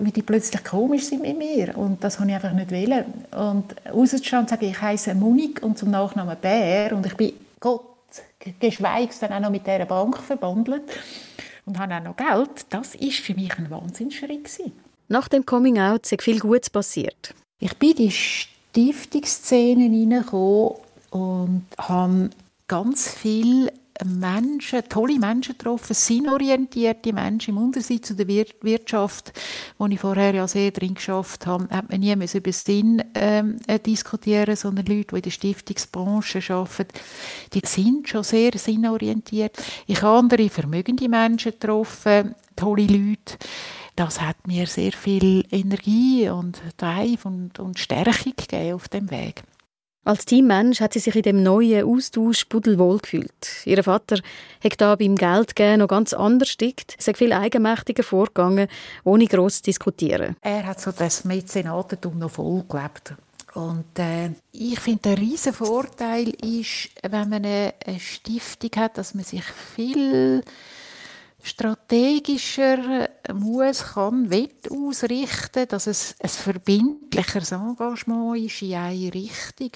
[0.00, 1.76] wie die plötzlich komisch sind mit mir.
[1.76, 3.04] Und das habe ich einfach nicht wollen.
[3.30, 7.82] Und rauszustehen und sagen, ich heiße Monik und zum Nachnamen Bär und ich bin Gott,
[8.60, 10.84] geschweige dann auch noch mit dieser Bank verbandelt.
[11.64, 14.48] Und habe auch noch Geld, das ist für mich ein Wahnsinnsschritt
[15.08, 17.34] Nach dem Coming Out ist viel Gutes passiert.
[17.60, 20.76] Ich bin in die Stiftungsszene hineingekommen
[21.10, 22.30] und habe
[22.66, 23.72] ganz viele
[24.04, 29.32] Menschen, tolle Menschen getroffen, sinnorientierte Menschen im Unterschied zu der Wirtschaft,
[29.76, 33.56] wo ich vorher ja sehr drin geschafft habe, hat man nie über den Sinn ähm,
[33.66, 36.98] äh, diskutieren, sondern Leute, die in der Stiftungsbranche arbeiten,
[37.52, 39.56] die sind schon sehr sinnorientiert.
[39.86, 43.36] Ich habe andere vermögende Menschen getroffen, tolle Leute.
[43.96, 49.42] Das hat mir sehr viel Energie und Drive und, und Stärke gegeben auf dem Weg.
[50.08, 53.66] Als Teammensch hat sie sich in dem neuen Austausch pudelwohl gefühlt.
[53.66, 54.20] Ihr Vater
[54.64, 56.96] hat da beim Geldgeben noch ganz anders gestickt.
[56.98, 58.68] Es ist viel eigenmächtiger vorgegangen,
[59.04, 60.34] ohne gross zu diskutieren.
[60.40, 63.16] Er hat so das Mäzenatentum noch voll gelebt.
[63.52, 69.12] Und äh, ich finde, der riesen Vorteil ist, wenn man eine, eine Stiftung hat, dass
[69.12, 70.42] man sich viel
[71.42, 79.72] strategischer muss, kann, wird ausrichten, dass es ein verbindlicheres Engagement ist in eine Richtung.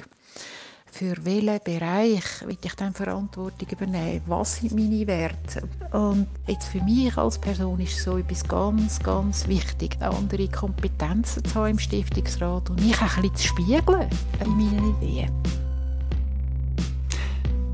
[0.92, 4.21] Für welchen Bereich will ich dann Verantwortung übernehmen?
[4.27, 5.62] Was sind meine Werte?
[5.90, 11.55] Und jetzt für mich als Person ist so etwas ganz, ganz wichtig, andere Kompetenzen zu
[11.55, 14.09] haben im Stiftungsrat und mich auch ein bisschen zu spiegeln
[14.45, 15.31] in meinen Ideen.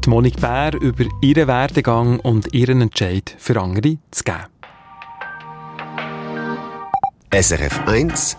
[0.04, 4.46] Die Monik Bär über ihren Werdegang und ihren Entscheid für andere zu geben.
[7.30, 8.36] SRF 1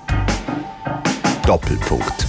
[1.46, 2.29] Doppelpunkt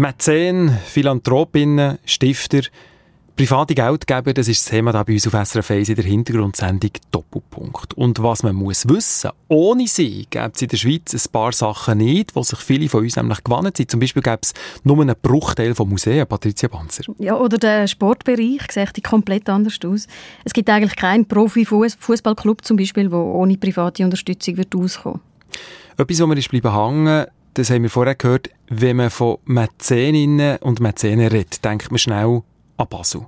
[0.00, 2.60] Mäzen, Philanthropinnen, Stifter,
[3.34, 6.92] private Geldgeber, das ist das Thema da bei uns auf SRF 1 in der Hintergrundsendung
[7.10, 7.94] Doppelpunkt.
[7.94, 11.98] Und was man muss wissen, ohne sie gäbe es in der Schweiz ein paar Sachen
[11.98, 13.90] nicht, wo sich viele von uns nämlich gewonnen sind.
[13.90, 17.02] Zum Beispiel gäbe es nur einen Bruchteil von Museen, Patricia Banzer.
[17.18, 20.06] Ja, oder der Sportbereich sieht komplett anders aus.
[20.44, 25.22] Es gibt eigentlich keinen Profi-Fußballclub zum Beispiel, der ohne private Unterstützung wird auskommen
[25.96, 27.26] Etwas, was mir ist bleiben hängen,
[27.58, 32.42] das haben wir vorher gehört, wenn man von Mäzeninnen und Mäzenen redet, denkt man schnell
[32.76, 33.26] an Basel.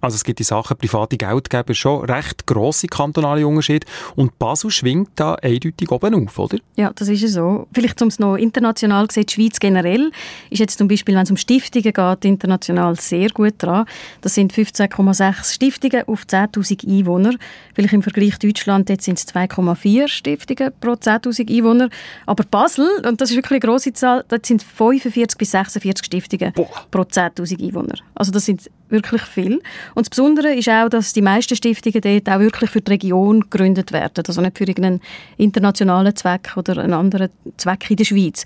[0.00, 5.10] Also es gibt die Sachen, private Geldgeber schon recht grosse kantonale Unterschiede und Basel schwingt
[5.16, 6.58] da eindeutig oben auf, oder?
[6.76, 7.66] Ja, das ist so.
[7.72, 10.10] Vielleicht um es noch international gesehen, die Schweiz generell
[10.50, 13.86] ist jetzt zum Beispiel, wenn es um Stiftungen geht, international sehr gut dran.
[14.20, 17.34] Das sind 15,6 Stiftungen auf 10'000 Einwohner.
[17.74, 21.88] Vielleicht im Vergleich Deutschland, jetzt sind es 2,4 Stiftungen pro 10'000 Einwohner.
[22.26, 26.52] Aber Basel, und das ist wirklich eine grosse Zahl, das sind 45 bis 46 Stiftungen
[26.52, 26.68] Boah.
[26.90, 27.96] pro 10'000 Einwohner.
[28.14, 29.60] Also das sind wirklich viel.
[29.94, 33.40] Und das Besondere ist auch, dass die meisten Stiftungen dort auch wirklich für die Region
[33.40, 35.00] gegründet werden, also nicht für irgendeinen
[35.36, 38.44] internationalen Zweck oder einen anderen Zweck in der Schweiz.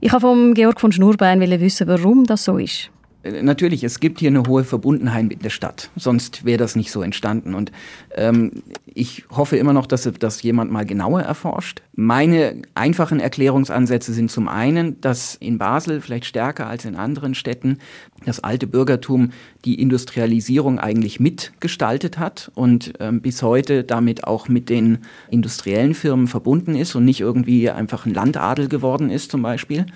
[0.00, 2.90] Ich habe von Georg von Schnurbein wissen, warum das so ist.
[3.24, 5.90] Äh, natürlich, es gibt hier eine hohe Verbundenheit mit der Stadt.
[5.96, 7.54] Sonst wäre das nicht so entstanden.
[7.54, 7.72] Und
[8.14, 11.82] ähm, ich hoffe immer noch, dass das jemand mal genauer erforscht.
[11.94, 17.78] Meine einfachen Erklärungsansätze sind zum einen, dass in Basel vielleicht stärker als in anderen Städten
[18.24, 19.30] das alte Bürgertum
[19.64, 24.98] die Industrialisierung eigentlich mitgestaltet hat und ähm, bis heute damit auch mit den
[25.30, 29.86] industriellen Firmen verbunden ist und nicht irgendwie einfach ein Landadel geworden ist zum Beispiel.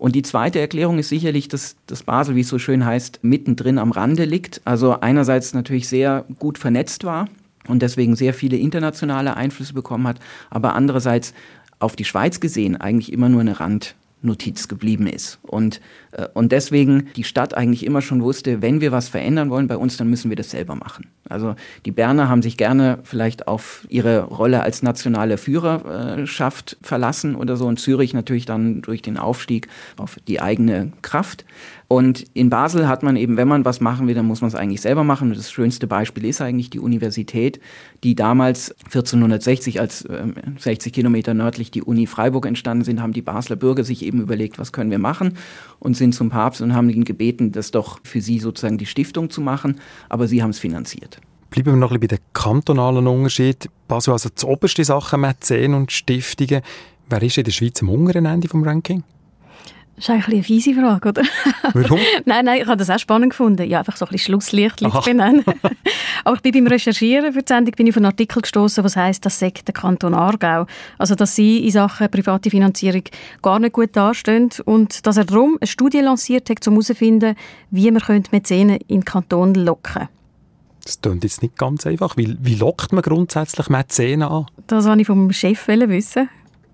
[0.00, 3.76] Und die zweite Erklärung ist sicherlich, dass das Basel, wie es so schön heißt, mittendrin
[3.76, 4.62] am Rande liegt.
[4.64, 7.28] Also einerseits natürlich sehr gut vernetzt war
[7.68, 11.34] und deswegen sehr viele internationale Einflüsse bekommen hat, aber andererseits
[11.80, 15.38] auf die Schweiz gesehen eigentlich immer nur eine Rand Notiz geblieben ist.
[15.42, 15.80] Und,
[16.12, 19.76] äh, und deswegen die Stadt eigentlich immer schon wusste, wenn wir was verändern wollen bei
[19.76, 21.06] uns, dann müssen wir das selber machen.
[21.28, 21.54] Also
[21.86, 27.66] die Berner haben sich gerne vielleicht auf ihre Rolle als nationale Führerschaft verlassen oder so
[27.66, 31.44] und Zürich natürlich dann durch den Aufstieg auf die eigene Kraft.
[31.92, 34.54] Und in Basel hat man eben, wenn man was machen will, dann muss man es
[34.54, 35.30] eigentlich selber machen.
[35.30, 37.58] Und das schönste Beispiel ist eigentlich die Universität,
[38.04, 43.22] die damals 1460, als äh, 60 Kilometer nördlich die Uni Freiburg entstanden sind, haben die
[43.22, 45.36] Basler Bürger sich eben überlegt, was können wir machen
[45.80, 49.28] und sind zum Papst und haben ihn gebeten, das doch für sie sozusagen die Stiftung
[49.28, 49.80] zu machen.
[50.08, 51.20] Aber sie haben es finanziert.
[51.50, 53.68] Bleiben wir noch ein bisschen bei den kantonalen Unterschieden.
[53.88, 56.62] Basel also die oberste Sache, Mäzen und Stiftungen.
[57.08, 59.02] Wer ist in der Schweiz am unteren Ende vom Ranking?
[60.00, 61.22] Das ist eigentlich eine fiese Frage, oder?
[61.74, 62.00] Warum?
[62.24, 63.68] nein, nein, ich habe das auch spannend gefunden.
[63.68, 65.44] Ja, einfach so ein bisschen Schlusslicht zu benennen.
[66.24, 68.96] Aber ich bin beim Recherchieren für die Sendung bin ich auf einen Artikel gestoßen, was
[68.96, 70.64] heißt, das sagt der Kanton Aargau.
[70.96, 73.02] Also, dass sie in Sachen private Finanzierung
[73.42, 77.34] gar nicht gut dastehen und dass er darum eine Studie lanciert hat, um herauszufinden,
[77.70, 80.08] wie man Mäzenen in den Kanton locken könnte.
[80.82, 82.16] Das klingt jetzt nicht ganz einfach.
[82.16, 84.46] Wie, wie lockt man grundsätzlich Mäzenen an?
[84.66, 86.30] Das wollte ich vom Chef wissen.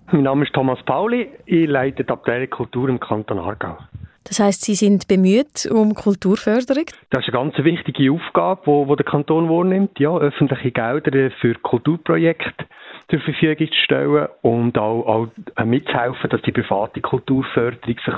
[0.09, 3.77] Mein Name ist Thomas Pauli, ich leite die Abteilung Kultur im Kanton Aargau.
[4.23, 6.85] Das heißt, Sie sind bemüht um Kulturförderung?
[7.09, 11.55] Das ist eine ganz wichtige Aufgabe, wo, wo der Kanton wahrnimmt, ja, öffentliche Gelder für
[11.55, 12.65] Kulturprojekte
[13.09, 18.15] zur Verfügung zu stellen und auch, auch mitzuhelfen, dass die private Kulturförderung sich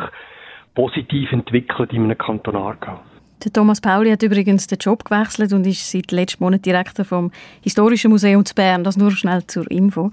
[0.75, 2.99] positiv entwickelt in einem Kanton Aargau.
[3.43, 7.31] Der Thomas Pauli hat übrigens den Job gewechselt und ist seit letztem Monat Direktor vom
[7.61, 8.83] Historischen Museum zu Bern.
[8.83, 10.11] Das nur schnell zur Info.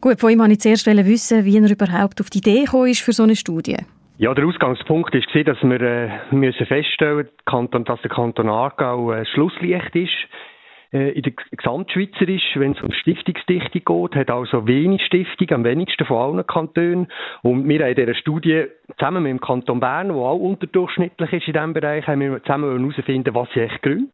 [0.00, 3.02] Gut, von ihm wollte ich zuerst wissen, wie er überhaupt auf die Idee gekommen ist
[3.02, 3.76] für so eine Studie.
[4.18, 9.26] Ja, der Ausgangspunkt war, dass wir äh, müssen feststellen müssen, dass der Kanton Aargau äh,
[9.26, 10.10] Schlusslicht ist
[10.92, 16.18] in der Gesamtschweizerisch, wenn es um Stiftungsdichte geht, hat also wenig Stiftungen, am wenigsten von
[16.18, 17.08] allen Kantonen.
[17.42, 18.66] Und wir haben in dieser Studie
[18.98, 22.78] zusammen mit dem Kanton Bern, der auch unterdurchschnittlich ist in diesem Bereich, haben wir zusammen
[22.78, 24.10] herausfinden, was sind echt Gründe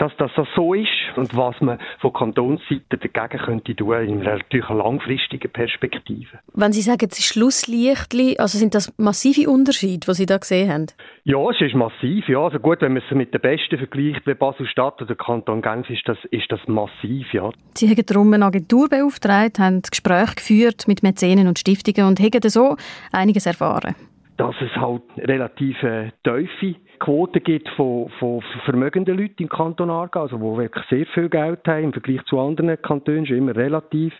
[0.00, 4.68] dass das so ist und was man von Kantonsseite dagegen könnte tun in einer natürlich
[4.68, 6.38] langfristigen Perspektive.
[6.54, 10.72] Wenn Sie sagen, es ist Schlusslichtli, also sind das massive Unterschiede, die Sie da gesehen
[10.72, 10.86] haben?
[11.24, 12.28] Ja, es ist massiv.
[12.28, 15.90] Ja, also gut, wenn man es mit den Besten vergleicht, bei Basel-Stadt oder Kanton Genf,
[15.90, 17.50] ist das, ist das massiv, ja.
[17.74, 22.48] Sie haben darum eine Agentur beauftragt, haben Gespräche geführt mit Mäzenen und Stiftungen und haben
[22.48, 22.76] so
[23.12, 23.94] einiges erfahren.
[24.40, 30.22] dass es halt relativ äh, tiefe Quoten gibt von, von vermögenden Leuten im Kanton Aargau,
[30.22, 34.14] also die wirklich sehr viel Geld haben im Vergleich zu anderen Kantonen, ist immer relativ.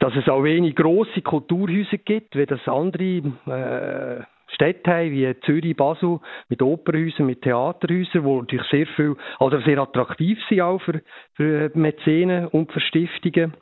[0.00, 4.24] Dass es auch wenig grosse Kulturhäuser gibt, wie das andere äh,
[4.54, 9.78] Städte haben, wie Zürich, Basel, mit Opernhäusern, mit Theaterhäusern, die natürlich sehr viel, also sehr
[9.78, 11.02] attraktiv sind auch für,
[11.34, 13.54] für Mäzenen und für Stiftungen.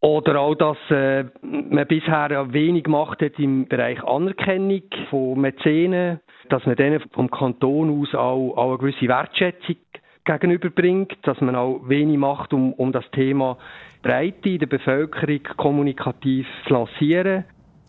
[0.00, 6.64] Oder auch, dass äh, man bisher wenig gemacht hat im Bereich Anerkennung von Mäzenen, dass
[6.66, 9.76] man denen vom Kanton aus auch, auch eine gewisse Wertschätzung
[10.24, 13.58] gegenüberbringt, dass man auch wenig macht, um, um das Thema
[14.02, 17.44] Breite in der Bevölkerung kommunikativ zu lancieren.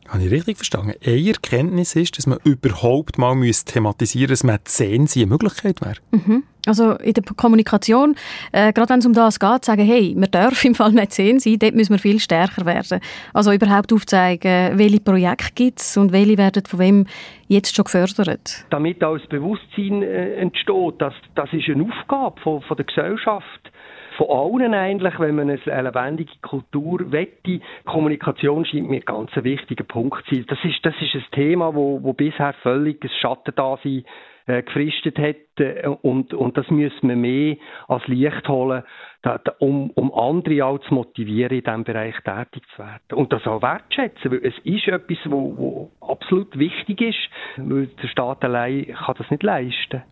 [0.08, 0.94] Habe ich richtig verstanden?
[1.04, 5.96] Eine Erkenntnis ist, dass man überhaupt mal thematisieren müsste, dass Mäzen eine Möglichkeit wäre.
[6.12, 6.44] Mhm.
[6.68, 8.16] Also in der Kommunikation,
[8.52, 11.60] äh, gerade wenn es um das geht, sagen, hey, wir dürfen im Fall Mäzen sein,
[11.60, 13.02] dort müssen wir viel stärker werden.
[13.34, 17.06] Also überhaupt aufzeigen, welche Projekte gibt es und welche werden von wem
[17.48, 18.66] jetzt schon gefördert.
[18.72, 23.72] Damit auch das Bewusstsein äh, entsteht, dass das ist eine Aufgabe von, von der Gesellschaft
[24.18, 27.60] von allen eigentlich, wenn man eine lebendige Kultur wette.
[27.86, 30.46] Kommunikation scheint mir ganz ein wichtiger Punkt zu sein.
[30.48, 34.04] Das ist, das ist ein Thema, wo, wo bisher völlig ein Schattendasein
[34.48, 37.56] äh, gefristet hat äh, und, und das müssen wir mehr
[37.88, 38.84] als Licht holen,
[39.24, 43.16] da, da, um, um andere auch zu motivieren, in diesem Bereich tätig zu werden.
[43.16, 48.08] Und das auch wertschätzen, weil es ist etwas, wo, wo absolut wichtig ist, weil der
[48.08, 50.04] Staat allein kann das nicht leisten.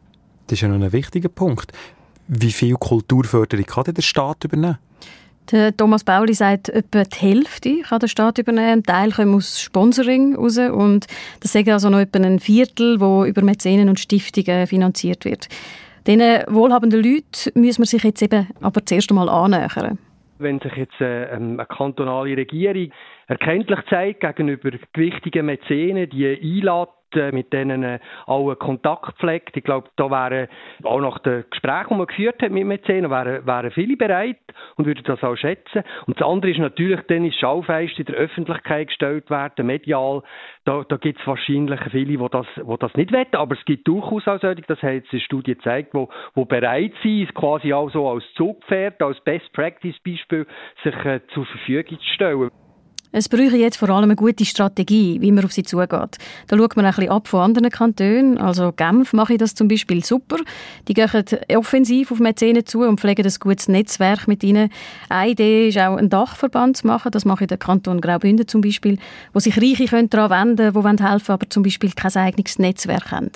[0.48, 1.72] Das ist ja noch ein wichtiger Punkt.
[2.28, 4.78] Wie viel Kulturförderung kann der Staat übernehmen?
[5.52, 8.80] Der Thomas Bauli sagt, etwa die Hälfte kann der Staat übernehmen.
[8.80, 11.06] Ein Teil kommt aus Sponsoring raus und
[11.42, 15.50] das sagen also noch etwa ein Viertel, wo über Mäzenen und Stiftungen finanziert wird.
[16.08, 20.00] Diesen wohlhabenden Leuten müssen wir sich jetzt eben aber zuerst einmal annähern.
[20.40, 22.92] Wenn sich jetzt äh, ähm, eine kantonale Regierung
[23.28, 29.56] erkenntlich zeigt gegenüber gewichtigen Mäzenen, die einlädt, äh, mit denen äh, auch Kontakt pflegt.
[29.56, 30.48] Ich glaube, da wären
[30.84, 34.38] auch nach den Gesprächen, die man geführt hat mit Mäzenen, wären, wären viele bereit
[34.76, 35.84] und würden das auch schätzen.
[36.06, 40.24] Und das andere ist natürlich, dann ist Schaufenster in der Öffentlichkeit gestellt werden, medial.
[40.66, 43.88] Da, da gibt es wahrscheinlich viele, die das, die das nicht wollen, aber es gibt
[43.88, 47.90] durchaus auch solche, das hat jetzt eine Studie gezeigt, die, die bereit sind, quasi auch
[47.92, 50.46] so als Zugpferd, als Best Practice Beispiel,
[50.84, 52.63] sich äh, zur Verfügung zu stellen.
[53.16, 56.18] Es bräuchte jetzt vor allem eine gute Strategie, wie man auf sie zugeht.
[56.48, 58.40] Da schaut man ein bisschen ab von anderen Kantonen.
[58.40, 60.38] Also Genf mache ich das zum Beispiel super.
[60.88, 61.08] Die gehen
[61.56, 64.72] offensiv auf Mäzenen zu und pflegen ein gutes Netzwerk mit ihnen.
[65.10, 67.12] Eine Idee ist auch, einen Dachverband zu machen.
[67.12, 68.98] Das mache ich der Kanton Graubünden zum Beispiel,
[69.32, 73.30] wo sich Reiche daran wenden können, die helfen aber zum Beispiel kein eigenes Netzwerk haben.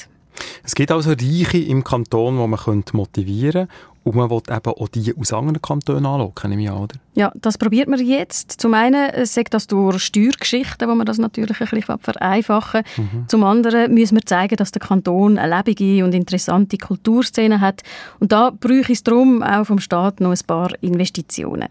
[0.63, 3.73] Es gibt also Reiche im Kanton, die man motivieren könnte
[4.07, 6.95] und man will eben auch die aus anderen Kantonen anlocken, nehme ich an, oder?
[7.15, 8.51] Ja, das probiert man jetzt.
[8.51, 13.25] Zum einen sagt das durch Steuergeschichten, wo man das natürlich ein bisschen vereinfachen mhm.
[13.27, 17.83] Zum anderen müssen wir zeigen, dass der Kanton eine lebende und interessante Kulturszene hat.
[18.19, 21.67] Und da bräuchte es darum auch vom Staat noch ein paar Investitionen.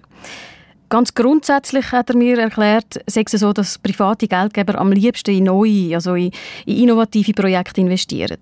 [0.89, 5.45] Ganz grundsätzlich hat er mir erklärt, sei es so, dass private Geldgeber am liebsten in
[5.45, 6.31] neue, also in,
[6.65, 8.39] in innovative Projekte investieren.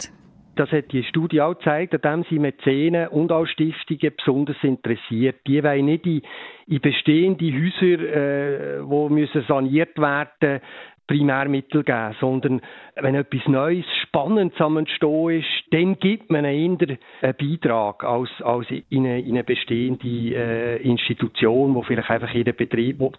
[0.56, 5.36] Das hat die Studie auch gezeigt, an dem sind Mäzenen und auch Stiftungen besonders interessiert.
[5.46, 6.22] Die wollen nicht in,
[6.66, 10.60] in bestehende Häuser, äh, saniert werden
[11.06, 12.60] Primärmittel geben, sondern
[12.96, 16.78] wenn etwas Neues, Spannendes am Entstehen ist, dann gibt man einen
[17.20, 23.00] Beitrag als, als in, eine, in eine bestehende äh, Institution, die vielleicht einfach jeden Betrieb
[23.00, 23.12] will,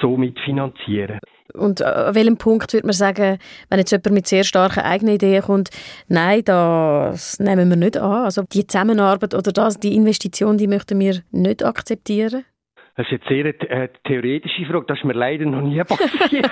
[0.00, 1.18] so mitfinanzieren
[1.54, 5.42] und an welchem Punkt würde man sagen, wenn jetzt jemand mit sehr starken eigenen Ideen
[5.42, 5.70] kommt,
[6.08, 8.24] nein, das nehmen wir nicht an.
[8.24, 12.44] Also die Zusammenarbeit oder das, die Investition, die möchten wir nicht akzeptieren?
[13.00, 14.84] Das ist jetzt sehr eine theoretische Frage.
[14.86, 16.50] Das ist mir leider noch nie passiert.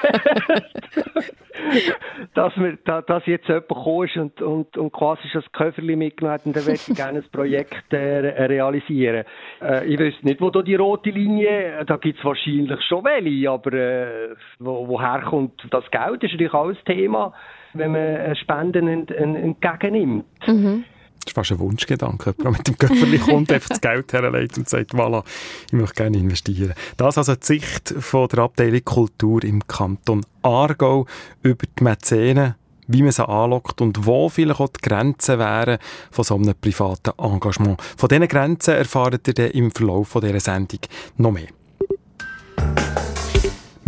[2.33, 6.35] dass, wir, da, dass jetzt jemand ist und, und, und quasi schon das Köfferli mitgenommen
[6.39, 9.27] hat und dann möchte ich gerne ein Projekt äh, realisieren.
[9.61, 13.51] Äh, ich weiß nicht, wo da die rote Linie, da gibt es wahrscheinlich schon welche,
[13.51, 17.35] aber äh, wo, woher kommt das Geld, ist natürlich auch ein Thema,
[17.75, 20.25] wenn man Spenden ent, ent, entgegennimmt.
[20.47, 20.85] Mhm.
[21.25, 22.35] Das ist fast ein Wunschgedanke.
[22.39, 25.25] Jemand mit dem Köfferli kommt, einfach das Geld herlegt und sagt, voilà,
[25.67, 26.75] ich möchte gerne investieren.
[26.97, 31.07] Das also die Sicht von der Abteilung Kultur im Kanton Aargau
[31.43, 32.55] über die Mäzenen,
[32.87, 35.79] wie man sie anlockt und wo vielleicht auch die Grenzen wären
[36.11, 37.81] von so einem privaten Engagement.
[37.97, 40.81] Von diesen Grenzen erfahrt ihr dann im Verlauf dieser Sendung
[41.17, 41.49] noch mehr.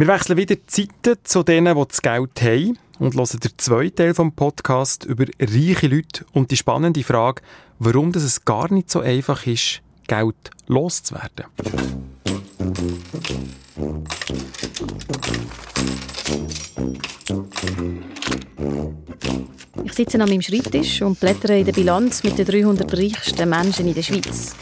[0.01, 3.97] Wir wechseln wieder die Zeiten zu denen, die das Geld haben und hören den zweiten
[3.97, 7.43] Teil vom Podcast über reiche Leute und die spannende Frage,
[7.79, 11.45] warum es gar nicht so einfach ist, Geld loszuwerden.
[19.85, 23.87] Ich sitze an meinem Schreibtisch und blättere in der Bilanz mit den 300 reichsten Menschen
[23.87, 24.57] in der Schweiz.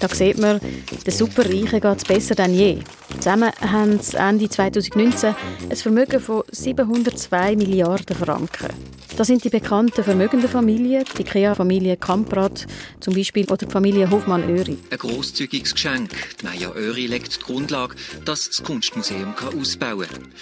[0.00, 2.78] Da sieht man, den Superreichen geht es besser denn je.
[3.18, 5.34] Zusammen haben sie Ende 2019
[5.70, 9.03] ein Vermögen von 702 Milliarden Franken.
[9.16, 12.66] Das sind die bekannten vermögenden Familien, die IKEA-Familie Kamprad
[12.98, 14.76] zum Beispiel oder die Familie Hofmann-Öri.
[14.90, 16.10] Ein grosszügiges Geschenk.
[16.40, 20.32] Die Meja Öri legt die Grundlage, dass das Kunstmuseum ausbauen kann.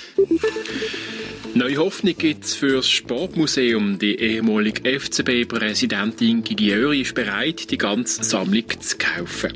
[1.55, 3.99] Neue Hoffnung gibt es für das Sportmuseum.
[3.99, 9.53] Die ehemalige FCB-Präsidentin Gigi Öri ist bereit, die ganze Sammlung zu kaufen.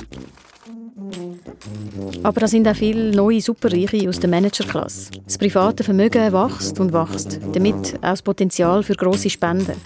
[2.27, 5.13] Aber da sind auch viele neue Superreiche aus der Managerklasse.
[5.25, 9.81] Das private Vermögen wächst und wächst, damit auch das Potenzial für grosse Spenden.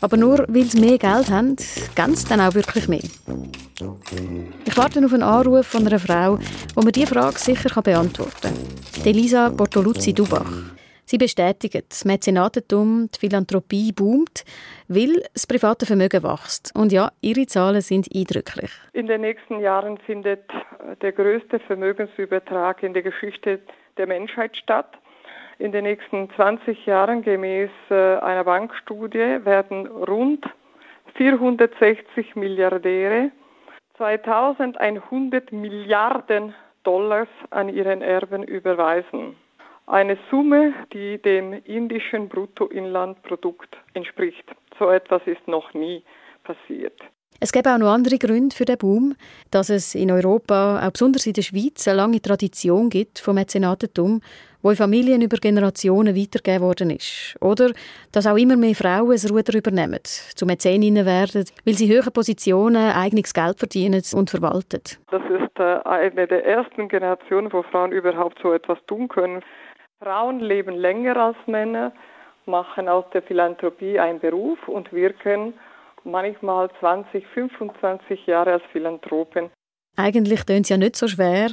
[0.00, 1.56] Aber nur weil sie mehr Geld haben,
[1.96, 3.02] ganz dann auch wirklich mehr.
[4.64, 6.38] Ich warte auf einen Anruf von einer Frau,
[6.78, 8.54] die mir diese Frage sicher beantworten kann.
[9.04, 10.70] Elisa Bortoluzzi-Dubach.
[11.10, 14.44] Sie bestätigen, das Mäzenatentum, die Philanthropie boomt,
[14.86, 16.70] weil das private Vermögen wächst.
[16.76, 18.70] Und ja, ihre Zahlen sind eindrücklich.
[18.92, 20.44] In den nächsten Jahren findet
[21.02, 23.58] der größte Vermögensübertrag in der Geschichte
[23.96, 24.98] der Menschheit statt.
[25.58, 30.46] In den nächsten 20 Jahren gemäß äh, einer Bankstudie werden rund
[31.16, 33.32] 460 Milliardäre
[33.96, 39.34] 2100 Milliarden Dollars an ihren Erben überweisen.
[39.90, 44.44] Eine Summe, die dem indischen Bruttoinlandprodukt entspricht.
[44.78, 46.04] So etwas ist noch nie
[46.44, 46.94] passiert.
[47.40, 49.16] Es gibt auch noch andere Gründe für den Boom,
[49.50, 54.20] dass es in Europa, auch besonders in der Schweiz, eine lange Tradition gibt vom Mäzenatentum,
[54.62, 57.34] wo in Familien über Generationen weitergegeben worden ist.
[57.40, 57.70] Oder
[58.12, 62.92] dass auch immer mehr Frauen das Ruder übernehmen, zu Mäzeninnen werden, weil sie höhere Positionen,
[62.92, 64.82] eigenes Geld verdienen und verwalten.
[65.10, 69.42] Das ist äh, eine der ersten Generationen, wo Frauen überhaupt so etwas tun können.
[70.02, 71.92] Frauen leben länger als Männer,
[72.46, 75.52] machen aus der Philanthropie einen Beruf und wirken
[76.04, 79.50] manchmal 20, 25 Jahre als Philanthropen.
[79.98, 81.50] Eigentlich tönt es ja nicht so schwer.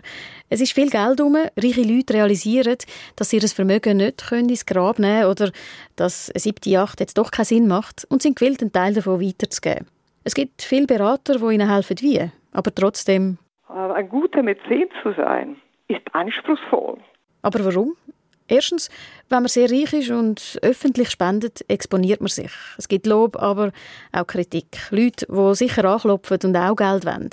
[0.50, 1.36] Es ist viel Geld herum.
[1.58, 2.78] Reiche Leute realisieren,
[3.18, 5.52] dass sie ihr Vermögen nicht ins Grab nehmen können oder
[5.98, 9.20] dass eine siebte Yacht jetzt doch keinen Sinn macht und sind gewillt, einen Teil davon
[9.20, 9.88] weiterzugeben.
[10.24, 12.32] Es gibt viele Berater, die ihnen helfen, wie.
[12.54, 13.40] Aber trotzdem...
[13.68, 15.58] Ein guter Mäzen zu sein,
[15.90, 16.98] ist anspruchsvoll.
[17.42, 17.98] Aber warum?
[18.48, 18.90] Erstens,
[19.30, 22.52] wenn man sehr reich ist und öffentlich spendet, exponiert man sich.
[22.78, 23.72] Es gibt Lob, aber
[24.14, 24.78] auch Kritik.
[24.90, 27.30] Leute, die sicher anklopfen und auch Geld wollen.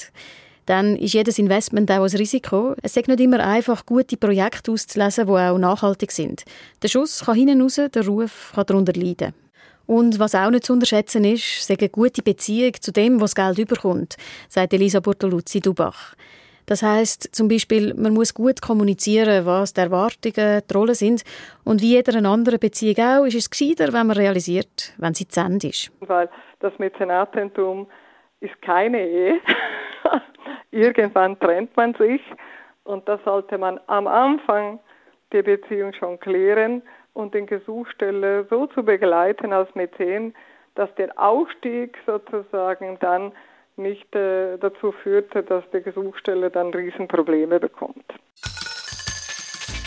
[0.67, 2.75] Dann ist jedes Investment auch ein Risiko.
[2.83, 6.45] Es ist nicht immer einfach, gute Projekte auszulesen, die auch nachhaltig sind.
[6.83, 9.35] Der Schuss kann hinten raus, der Ruf kann darunter leiden.
[9.87, 13.59] Und was auch nicht zu unterschätzen ist, ist eine gute Beziehung zu dem, was Geld
[13.59, 14.17] überkommt,
[14.49, 16.15] sagt Elisa Bortoluzzi-Dubach.
[16.67, 21.25] Das heißt zum Beispiel, man muss gut kommunizieren, was die Erwartungen, die Rollen sind.
[21.65, 25.41] Und wie jeder anderen Beziehung auch, ist es gescheiter, wenn man realisiert, wenn sie zu
[25.41, 25.93] Ende ist.
[26.01, 26.29] Weil
[26.61, 27.87] das Mäzenatentum
[28.41, 29.41] ist keine Ehe.
[30.71, 32.21] Irgendwann trennt man sich
[32.85, 34.81] und das sollte man am Anfang
[35.33, 40.35] der Beziehung schon klären und den Gesuchsteller so zu begleiten als Mäzen,
[40.75, 43.33] dass der Aufstieg sozusagen dann
[43.77, 48.05] nicht äh, dazu führte, dass der Gesuchsteller dann Riesenprobleme bekommt.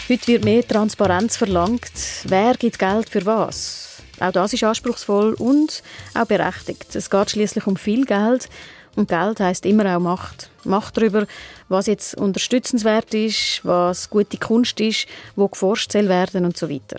[0.09, 2.23] Heute wird mehr Transparenz verlangt.
[2.27, 4.01] Wer gibt Geld für was?
[4.19, 5.83] Auch das ist anspruchsvoll und
[6.15, 6.95] auch berechtigt.
[6.95, 8.49] Es geht schließlich um viel Geld
[8.95, 10.49] und Geld heißt immer auch Macht.
[10.63, 11.27] Macht darüber,
[11.69, 16.97] was jetzt unterstützenswert ist, was gute Kunst ist, wo geforscht soll werden und so weiter.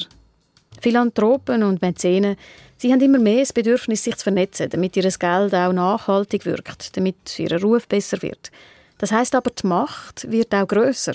[0.81, 2.37] Philanthropen und Mäzenen
[2.81, 6.97] Sie haben immer mehr das Bedürfnis, sich zu vernetzen, damit ihr Geld auch nachhaltig wirkt,
[6.97, 8.53] damit ihr Ruf besser wird.
[8.99, 11.15] Das heißt aber, die Macht wird auch größer.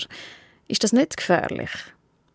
[0.68, 1.70] Ist das nicht gefährlich?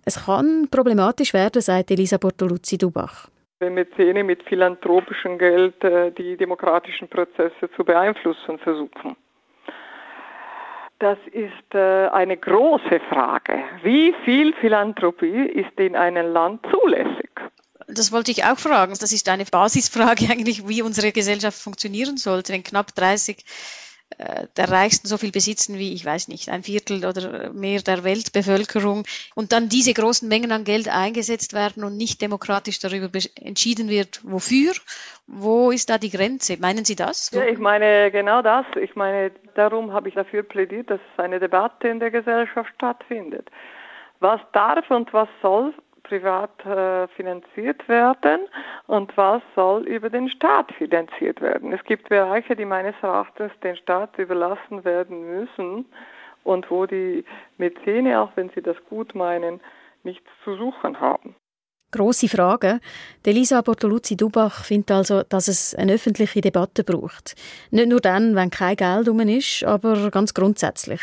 [0.04, 3.30] Es kann problematisch werden, sagt Elisa Bortoluzzi-Dubach.
[3.60, 9.16] Wenn Mäzene mit philanthropischem Geld äh, die demokratischen Prozesse zu beeinflussen versuchen.
[11.00, 13.64] Das ist äh, eine große Frage.
[13.84, 17.30] Wie viel Philanthropie ist in einem Land zulässig?
[17.88, 18.94] Das wollte ich auch fragen.
[19.00, 23.44] Das ist eine Basisfrage eigentlich, wie unsere Gesellschaft funktionieren sollte, wenn knapp 30 äh,
[24.18, 29.06] der Reichsten so viel besitzen wie, ich weiß nicht, ein Viertel oder mehr der Weltbevölkerung
[29.36, 34.20] und dann diese großen Mengen an Geld eingesetzt werden und nicht demokratisch darüber entschieden wird,
[34.24, 34.74] wofür.
[35.28, 36.58] Wo ist da die Grenze?
[36.60, 37.30] Meinen Sie das?
[37.32, 38.66] Ja, ich meine genau das.
[38.82, 43.48] Ich meine, darum habe ich dafür plädiert, dass eine Debatte in der Gesellschaft stattfindet.
[44.20, 45.74] Was darf und was soll
[46.10, 48.42] privat äh, finanziert werden
[48.88, 51.72] und was soll über den Staat finanziert werden.
[51.72, 55.86] Es gibt Bereiche, die meines Erachtens den Staat überlassen werden müssen
[56.44, 57.24] und wo die
[57.58, 59.62] Mäzene, auch wenn sie das gut meinen,
[60.04, 61.36] nichts zu suchen haben.
[61.92, 62.80] Grosse Frage.
[63.26, 67.36] Elisa Bortoluzzi-Dubach findet also, dass es eine öffentliche Debatte braucht.
[67.72, 71.02] Nicht nur dann, wenn kein Geld um ist, aber ganz grundsätzlich.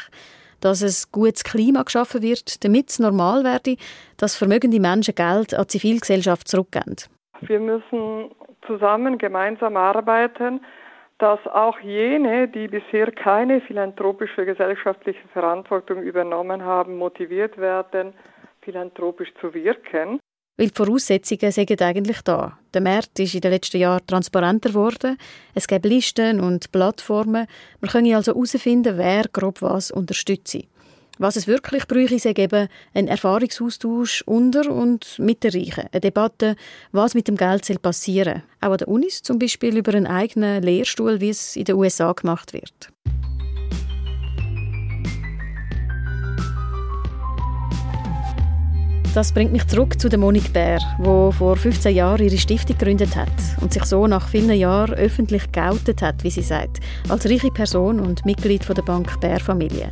[0.67, 3.77] Dass es gutes Klima geschaffen wird, damit es normal werde,
[4.17, 6.97] dass vermögende Menschen Geld an die Zivilgesellschaft zurückgeben.
[7.43, 8.33] Wir müssen
[8.67, 10.61] zusammen gemeinsam arbeiten,
[11.19, 18.13] dass auch jene, die bisher keine philanthropische gesellschaftliche Verantwortung übernommen haben, motiviert werden,
[18.63, 20.19] philanthropisch zu wirken.
[20.57, 22.59] Weil die Voraussetzungen sind eigentlich da.
[22.73, 25.19] Der Markt ist in den letzten Jahren transparenter geworden.
[25.55, 27.47] Es gibt Listen und Plattformen.
[27.81, 30.59] Man kann also herausfinden, wer grob was unterstützt.
[31.19, 35.85] Was es wirklich bräuchte, ist eben ein Erfahrungsaustausch unter und mit den Reichen.
[35.91, 36.57] Eine Debatte,
[36.93, 38.69] was mit dem Geld passieren soll.
[38.69, 42.13] Auch an der Unis zum Beispiel über einen eigenen Lehrstuhl, wie es in den USA
[42.13, 42.93] gemacht wird.
[49.17, 53.17] Das bringt mich zurück zu der Monique Bär, die vor 15 Jahren ihre Stiftung gegründet
[53.17, 57.51] hat und sich so nach vielen Jahren öffentlich geoutet hat, wie sie sagt, als reiche
[57.51, 59.91] Person und Mitglied der Bank Bär Familie.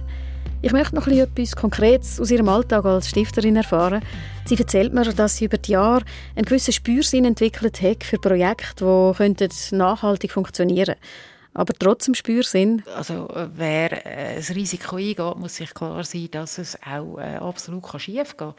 [0.60, 4.02] Ich möchte noch etwas Konkretes aus ihrem Alltag als Stifterin erfahren.
[4.44, 6.04] Sie erzählt mir, dass sie über die Jahre
[6.36, 12.82] einen gewissen Spürsinn entwickelt hat für Projekte, die nachhaltig funktionieren könnten aber trotzdem Spürsinn.
[12.96, 17.84] Also wer äh, ein Risiko eingeht, muss sich klar sein, dass es auch äh, absolut
[18.00, 18.54] schief gehen kann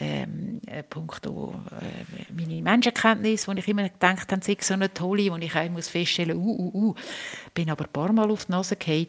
[0.00, 5.30] ähm, äh, punkto äh, meine Menschenkenntnis, wo ich immer gedacht habe, sei so eine tolle,
[5.30, 6.94] wo ich auch muss feststellen uh, uh, uh,
[7.54, 9.08] bin aber ein paar Mal auf die Nase gefallen,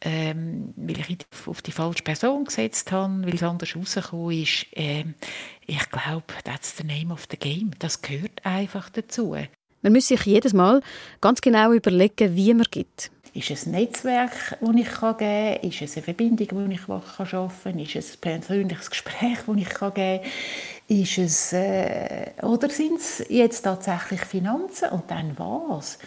[0.00, 4.66] ähm, weil ich auf die falsche Person gesetzt habe, weil es anders rausgekommen ist.
[4.72, 5.14] Ähm,
[5.66, 7.70] ich glaube, that's the name of the game.
[7.78, 9.36] Das gehört einfach dazu.
[9.82, 10.82] Man muss sich jedes Mal
[11.20, 13.10] ganz genau überlegen, wie man gibt.
[13.38, 15.56] Ist es ein Netzwerk, das ich geben kann?
[15.62, 17.78] Ist es eine Verbindung, die ich schaffen kann?
[17.78, 20.20] Ist es ein persönliches Gespräch, das ich geben kann?
[20.88, 24.88] Ist es, äh, oder sind es jetzt tatsächlich Finanzen?
[24.88, 26.00] Und dann was?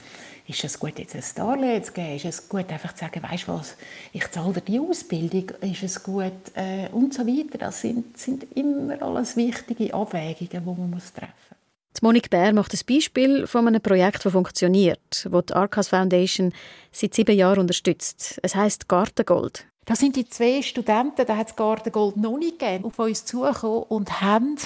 [0.45, 2.17] Ist es gut, jetzt ein Darlehen zu geben?
[2.17, 3.77] Ist es gut, einfach zu sagen, weißt du was,
[4.11, 5.51] ich zahle dir die Ausbildung?
[5.61, 6.34] Ist es gut?
[6.55, 7.57] Äh, und so weiter.
[7.59, 11.61] Das sind, sind immer alles wichtige Abwägungen, die man treffen muss.
[11.99, 16.53] Die Monique Bär macht ein Beispiel von einem Projekt, das funktioniert, das die Arcas Foundation
[16.91, 18.39] seit sieben Jahren unterstützt.
[18.43, 19.65] Es heißt Gartengold.
[19.85, 23.83] Das sind die zwei Studenten, da hat es Gartengold noch nicht gegeben, auf uns zugekommen
[23.83, 24.57] und haben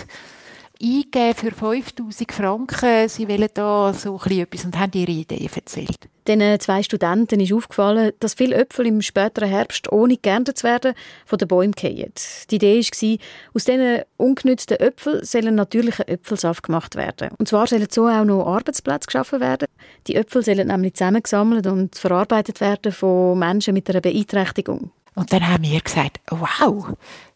[0.81, 3.09] eingegeben für 5000 Franken.
[3.09, 6.09] Sie wollen da so etwas und haben ihre Idee erzählt.
[6.27, 10.93] Den zwei Studenten ist aufgefallen, dass viele Äpfel im späteren Herbst, ohne geerntet zu werden,
[11.25, 12.47] von den Bäumen fallen.
[12.49, 13.17] Die Idee war,
[13.53, 17.29] aus diesen ungenützten Äpfeln sollen natürliche Äpfelsaft gemacht werden.
[17.37, 19.67] Und zwar sollen so auch noch Arbeitsplätze geschaffen werden.
[20.07, 24.91] Die Äpfel sollen nämlich zusammengesammelt und verarbeitet werden von Menschen mit einer Beeinträchtigung.
[25.15, 26.89] Und dann haben wir gesagt, wow,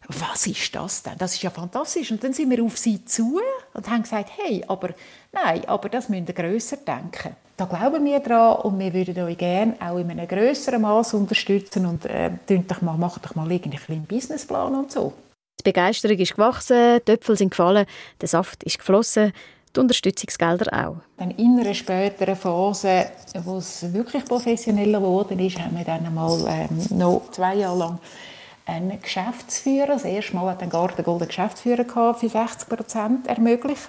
[0.06, 1.14] was ist das denn?
[1.18, 2.10] Das ist ja fantastisch.
[2.10, 3.40] Und dann sind wir auf sie zu
[3.72, 4.90] und haben gesagt, hey, aber
[5.32, 7.36] nein, aber das müsst ihr grösser denken.
[7.56, 11.86] Da glauben wir dran und wir würden euch gerne auch in einem grösseren Maß unterstützen
[11.86, 12.30] und äh,
[12.66, 15.12] doch mal, macht doch mal irgendwie einen Businessplan und so.
[15.60, 17.86] Die Begeisterung ist gewachsen, die Äpfel sind gefallen,
[18.18, 19.32] der Saft ist geflossen,
[19.74, 20.96] die Unterstützungsgelder auch.
[21.16, 23.06] Dann in einer späteren Phase,
[23.44, 27.98] wo es wirklich professioneller geworden ist, haben wir dann einmal ähm, noch zwei Jahre lang
[28.66, 33.88] einen Geschäftsführer, das erste Mal hat ein Garten Golden Geschäftsführer gehabt, für 60 Prozent ermöglicht.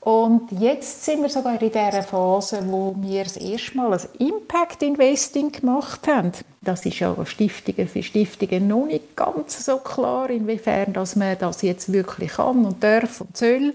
[0.00, 4.82] Und jetzt sind wir sogar in der Phase, wo wir das erste Mal ein Impact
[4.82, 6.32] Investing gemacht haben.
[6.60, 11.62] Das ist ja Stiftungen für Stiftungen noch nicht ganz so klar, inwiefern dass man das
[11.62, 13.72] jetzt wirklich kann und darf und soll.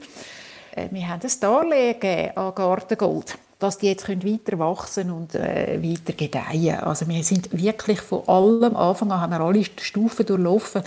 [0.79, 6.13] Äh, wir haben ein Darlehen an Gartengold dass die jetzt weiter wachsen und äh, weiter
[6.13, 6.79] gedeihen.
[6.79, 10.81] Also wir sind wirklich von allem Anfang an haben wir alle Stufen durchlaufen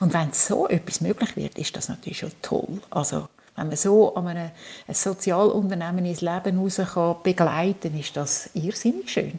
[0.00, 2.80] und wenn so etwas möglich wird, ist das natürlich schon toll.
[2.90, 4.50] Also wenn man so an einem,
[4.88, 9.38] ein Sozialunternehmen ins Leben raus kann begleiten, ist das irrsinnig schön.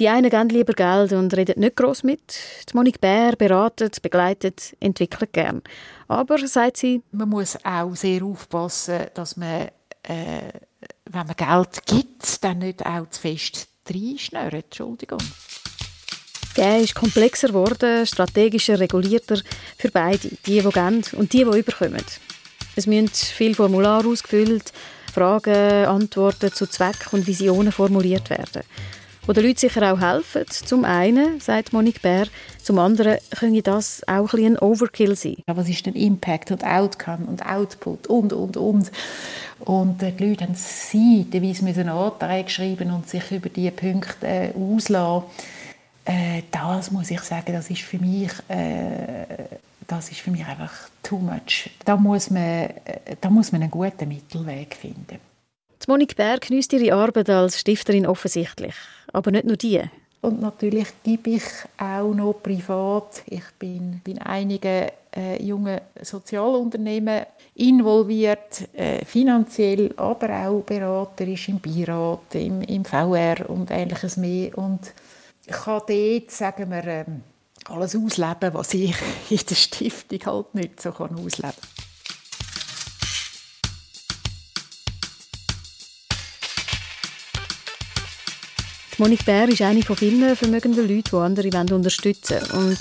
[0.00, 2.34] Die einen geben lieber Geld und reden nicht gross mit.
[2.70, 5.60] Die Monique Bär beratet, begleitet, entwickelt gern.
[6.08, 7.02] Aber, sagt sie...
[7.12, 9.68] Man muss auch sehr aufpassen, dass man...
[10.02, 10.52] Äh,
[11.04, 14.62] wenn man Geld gibt, dann nicht auch zu fest reinschnüren.
[14.62, 15.20] Entschuldigung.
[16.54, 19.38] Geben ist komplexer geworden, strategischer, regulierter
[19.76, 22.04] für beide, die, die geben und die, die überkommen.
[22.74, 24.72] Es müssen viele Formulare ausgefüllt,
[25.12, 28.62] Fragen, Antworten zu Zweck und Visionen formuliert werden.
[29.26, 30.44] Wo den Leuten sicher auch helfen.
[30.48, 32.26] Zum einen, sagt Monique Bär,
[32.62, 35.36] zum anderen könnte das auch ein, ein Overkill sein.
[35.46, 38.90] Was ist der Impact und Outcome und Output und, und, und.
[39.60, 44.52] Und äh, die Leute haben seitenweise müssen Anträge schreiben und sich über diese Punkte äh,
[44.54, 45.24] auslassen.
[46.04, 49.26] Äh, das muss ich sagen, das ist für mich, äh,
[49.86, 51.70] das ist für mich einfach too much.
[51.84, 55.18] Da muss man, äh, da muss man einen guten Mittelweg finden.
[55.82, 58.74] Die Monique Bär genießt ihre Arbeit als Stifterin offensichtlich,
[59.12, 59.82] aber nicht nur die.
[60.22, 61.44] Und natürlich gebe ich
[61.78, 63.22] auch noch privat.
[63.26, 72.34] Ich bin in einigen äh, jungen Sozialunternehmen involviert, äh, finanziell, aber auch beraterisch im Beirat,
[72.34, 74.56] im, im VR und ähnliches mehr.
[74.58, 74.92] Und
[75.46, 77.22] ich kann dort, sagen wir, ähm,
[77.64, 78.94] alles ausleben, was ich
[79.30, 81.79] in der Stiftung halt nicht so kann ausleben kann.
[89.00, 92.66] Monique Bär ist eine von vielen vermögenden Leuten, die andere unterstützen wollen.
[92.66, 92.78] Und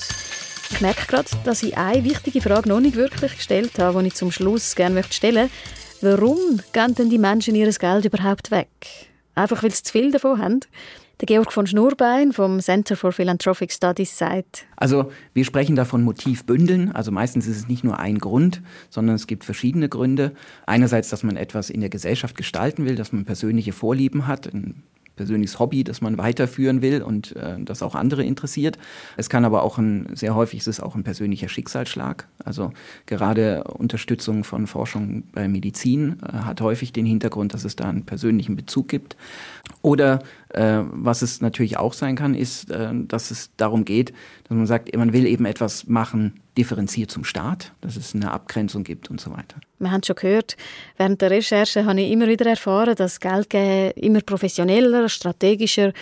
[0.70, 4.16] ich merke gerade, dass ich eine wichtige Frage noch nicht wirklich gestellt habe, die ich
[4.16, 5.50] zum Schluss gerne stellen
[6.02, 6.18] möchte.
[6.18, 8.68] Warum geben denn die Menschen ihr Geld überhaupt weg?
[9.34, 10.60] Einfach weil sie zu viel davon haben?
[11.22, 14.66] Der Georg von Schnurbein vom Center for Philanthropic Studies sagt.
[14.76, 16.92] Also wir sprechen da von Motivbündeln.
[16.92, 20.34] Also meistens ist es nicht nur ein Grund, sondern es gibt verschiedene Gründe.
[20.66, 24.84] Einerseits, dass man etwas in der Gesellschaft gestalten will, dass man persönliche Vorlieben hat, ein
[25.20, 28.78] persönliches Hobby, das man weiterführen will und äh, das auch andere interessiert.
[29.18, 32.26] Es kann aber auch ein, sehr häufig ist es auch ein persönlicher Schicksalsschlag.
[32.46, 32.72] Also
[33.06, 38.06] gerade Unterstützung von Forschung bei Medizin äh, hat häufig den Hintergrund, dass es da einen
[38.06, 39.18] persönlichen Bezug gibt.
[39.82, 40.20] Oder
[40.54, 44.14] äh, was es natürlich auch sein kann, ist, äh, dass es darum geht,
[44.48, 48.84] dass man sagt, man will eben etwas machen, differenziert zum Staat, dass es eine Abgrenzung
[48.84, 49.56] gibt und so weiter.
[49.80, 50.58] Wir haben schon gehört,
[50.98, 55.94] während der Recherche habe ich immer wieder erfahren, dass Geldgeben immer professioneller, strategischer,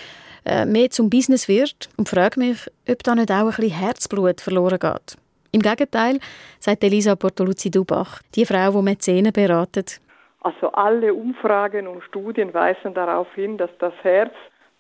[0.46, 2.58] äh, mehr zum Business wird und frage mich,
[2.90, 5.18] ob da nicht auch ein bisschen Herzblut verloren geht.
[5.52, 6.20] Im Gegenteil,
[6.60, 10.02] sagt Elisa Bortoluzzi-Dubach, die Frau, die Mäzene beratet.
[10.42, 14.34] Also alle Umfragen und Studien weisen darauf hin, dass das Herz,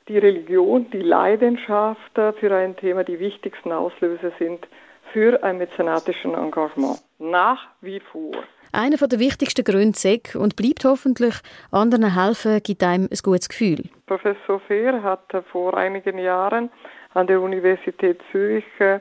[0.07, 4.65] die Religion, die Leidenschaft für ein Thema die wichtigsten Auslöser sind
[5.13, 6.99] für ein mäzenatischen Engagement.
[7.19, 8.31] Nach wie vor.
[8.71, 11.35] Einer der wichtigsten Gründe ist und bleibt hoffentlich,
[11.71, 13.83] anderen helfen gibt einem ein gutes Gefühl.
[14.05, 16.69] Professor Fehr hat vor einigen Jahren
[17.13, 18.99] an der Universität Zürich äh,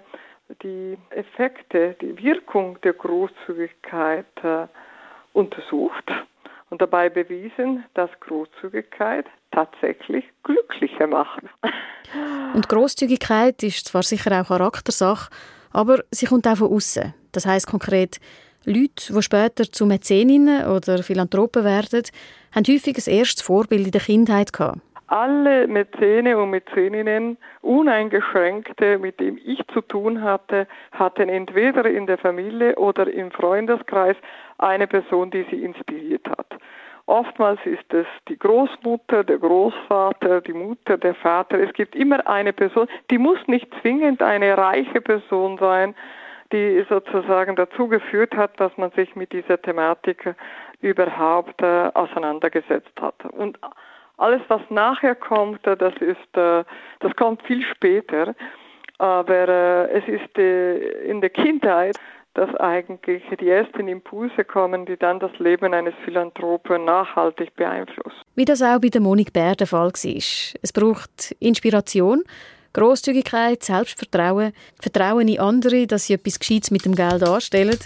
[0.63, 4.67] die Effekte, die Wirkung der Großzügigkeit äh,
[5.33, 6.11] untersucht
[6.71, 11.43] und dabei bewiesen, dass Großzügigkeit tatsächlich glücklicher macht.
[12.55, 15.31] Und Großzügigkeit ist zwar sicher auch Charaktersache,
[15.77, 17.13] aber sie kommt auch von außen.
[17.33, 18.19] Das heißt konkret,
[18.65, 22.03] Leute, die später zu Mäzeninnen oder Philanthropen werden,
[22.55, 24.81] haben häufig ein erstes Vorbild in der Kindheit gehabt.
[25.09, 32.19] Alle Mäzene und Mäzeninnen, uneingeschränkte, mit dem ich zu tun hatte, hatten entweder in der
[32.19, 34.17] Familie oder im Freundeskreis
[34.59, 36.59] eine Person, die sie inspiriert hat.
[37.07, 41.61] Oftmals ist es die Großmutter, der Großvater, die Mutter, der Vater.
[41.61, 45.95] Es gibt immer eine Person, die muss nicht zwingend eine reiche Person sein,
[46.53, 50.35] die sozusagen dazu geführt hat, dass man sich mit dieser Thematik
[50.81, 53.25] überhaupt äh, auseinandergesetzt hat.
[53.33, 53.59] Und
[54.17, 56.65] alles, was nachher kommt, äh, das ist, äh,
[57.01, 58.35] das kommt viel später.
[58.99, 61.97] Aber äh, es ist äh, in der Kindheit
[62.37, 68.21] dass eigentlich die ersten Impulse kommen, die dann das Leben eines Philanthropen nachhaltig beeinflussen.
[68.35, 69.93] Wie das auch bei der Monik Bär der Fall war.
[70.63, 72.23] Es braucht Inspiration,
[72.75, 77.79] Großzügigkeit, Selbstvertrauen, Vertrauen in andere, dass sie etwas Gescheites mit dem Geld anstellen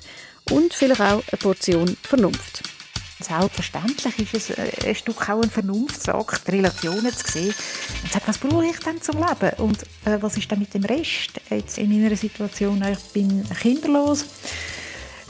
[0.51, 2.80] und vielleicht auch eine Portion Vernunft.
[3.21, 7.55] Selbstverständlich ist es äh, ein Stück auch ein Vernunftssache, die Relationen zu sehen
[8.03, 10.73] und zu sagen, was brauche ich denn zum Leben und äh, was ist denn mit
[10.73, 11.41] dem Rest?
[11.51, 14.25] Jetzt in meiner Situation, ich bin kinderlos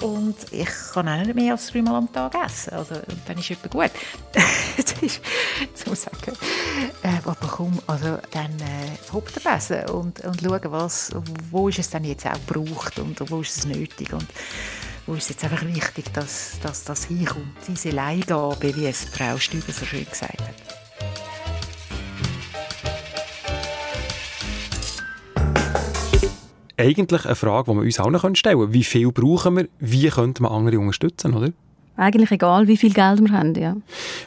[0.03, 2.73] und ich kann auch nicht mehr als dreimal am Tag essen.
[2.73, 3.91] Also, und dann ist etwas gut.
[4.33, 5.21] das ist
[5.75, 6.37] zu sagen.
[7.03, 9.31] Äh, aber komm, also, dann äh, hopp
[9.93, 11.11] und, und schauen, was,
[11.51, 14.13] wo ist es denn jetzt auch gebraucht und wo ist es nötig.
[14.13, 14.27] Und,
[15.07, 19.73] wo ist jetzt einfach wichtig, dass, dass das hinkommt, diese Leihgabe, wie es Frau Stüber
[19.73, 20.55] so schön gesagt hat.
[26.77, 28.73] Eigentlich eine Frage, die wir uns auch noch stellen können.
[28.73, 29.69] Wie viel brauchen wir?
[29.79, 31.53] Wie könnte man andere unterstützen, oder?
[32.01, 33.77] Eigentlich egal, wie viel Geld wir haben, ja.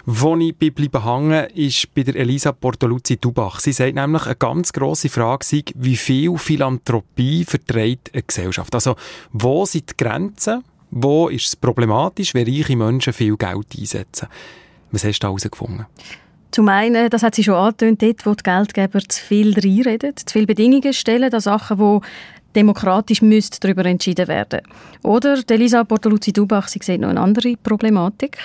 [0.05, 3.59] Wo ich bleibe hängen, ist bei der Elisa Portoluzzi-Dubach.
[3.59, 8.76] Sie sagt nämlich, eine ganz grosse Frage sei, wie viel Philanthropie verträgt eine Gesellschaft?
[8.76, 8.95] Also,
[9.32, 10.63] wo sind die Grenzen?
[10.91, 14.28] Wo ist es problematisch, wenn reiche Menschen viel Geld einsetzen?
[14.91, 15.88] Was hast du da herausgefunden?
[16.51, 20.32] Zum einen, das hat sie schon angetönt, dort, wo die Geldgeber zu viel reinreden, zu
[20.32, 22.07] viele Bedingungen stellen, an Sachen, die
[22.56, 24.62] demokratisch müsste darüber entschieden werden.
[25.04, 28.38] Oder Elisa Bortoluzzi-Dubach, sie sieht noch eine andere Problematik.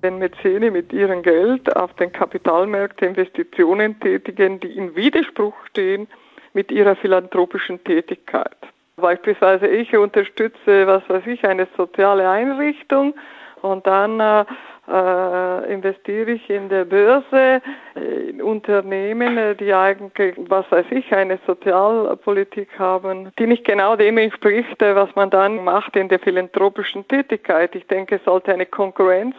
[0.00, 6.06] Wenn Mäzene mit ihrem Geld auf den Kapitalmärkten Investitionen tätigen, die in Widerspruch stehen
[6.52, 8.56] mit ihrer philanthropischen Tätigkeit.
[8.96, 13.14] Beispielsweise ich unterstütze, was weiß ich, eine soziale Einrichtung
[13.62, 14.44] und dann äh,
[14.88, 17.60] äh, investiere ich in der Börse,
[17.94, 23.96] äh, in Unternehmen, äh, die eigentlich, was weiß ich, eine Sozialpolitik haben, die nicht genau
[23.96, 27.74] dem entspricht, äh, was man dann macht in der philanthropischen Tätigkeit.
[27.74, 29.36] Ich denke, es sollte eine Konkurrenz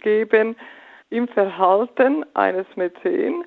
[0.00, 0.56] geben
[1.10, 3.44] im Verhalten eines Mäzen,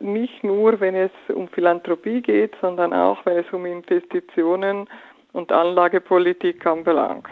[0.00, 4.88] nicht nur, wenn es um Philanthropie geht, sondern auch, wenn es um Investitionen
[5.32, 7.26] und Anlagepolitik anbelangt.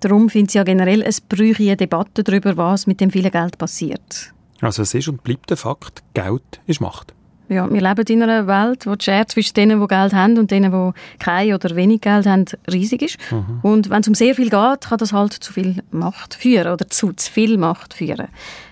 [0.00, 3.58] Darum finde ich ja generell, es bräuchte eine Debatte darüber, was mit dem vielen Geld
[3.58, 4.32] passiert.
[4.60, 7.14] Also es ist und bleibt der Fakt, Geld ist Macht.
[7.48, 10.50] Ja, wir leben in einer Welt, wo die Schere zwischen denen, die Geld haben und
[10.50, 13.18] denen, die kein oder wenig Geld haben, riesig ist.
[13.30, 13.60] Mhm.
[13.62, 16.88] Und wenn es um sehr viel geht, kann das halt zu viel Macht führen oder
[16.88, 18.26] zu, zu viel Macht führen.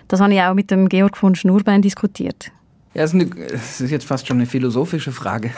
[0.09, 2.51] Das habe ich auch mit dem Georg von Schnurbein diskutiert.
[2.93, 5.51] Ja, das ist, eine, das ist jetzt fast schon eine philosophische Frage,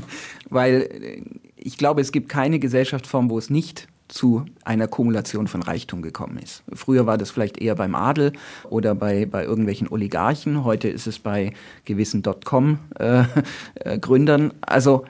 [0.50, 1.22] weil
[1.56, 6.38] ich glaube, es gibt keine Gesellschaftsform, wo es nicht zu einer Kumulation von Reichtum gekommen
[6.38, 6.62] ist.
[6.72, 8.32] Früher war das vielleicht eher beim Adel
[8.68, 11.52] oder bei, bei irgendwelchen Oligarchen, heute ist es bei
[11.84, 14.42] gewissen Dotcom-Gründern.
[14.42, 15.04] Äh, äh, also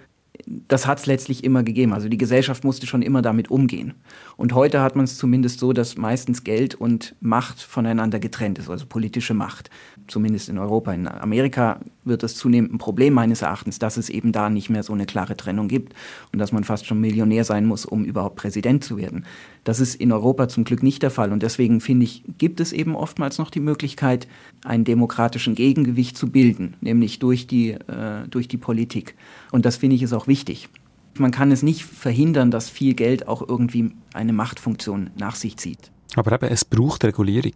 [0.47, 1.92] das hat es letztlich immer gegeben.
[1.92, 3.95] Also die Gesellschaft musste schon immer damit umgehen.
[4.36, 8.68] Und heute hat man es zumindest so, dass meistens Geld und Macht voneinander getrennt ist,
[8.68, 9.70] also politische Macht.
[10.07, 10.92] Zumindest in Europa.
[10.92, 14.82] In Amerika wird es zunehmend ein Problem meines Erachtens, dass es eben da nicht mehr
[14.82, 15.94] so eine klare Trennung gibt
[16.32, 19.24] und dass man fast schon Millionär sein muss, um überhaupt Präsident zu werden.
[19.64, 21.32] Das ist in Europa zum Glück nicht der Fall.
[21.32, 24.28] Und deswegen finde ich, gibt es eben oftmals noch die Möglichkeit,
[24.62, 29.14] einen demokratischen Gegengewicht zu bilden, nämlich durch die, äh, durch die Politik.
[29.52, 30.68] Und das finde ich ist auch wichtig.
[31.16, 35.90] Man kann es nicht verhindern, dass viel Geld auch irgendwie eine Machtfunktion nach sich zieht.
[36.16, 37.52] Aber eben, es braucht Regulierung.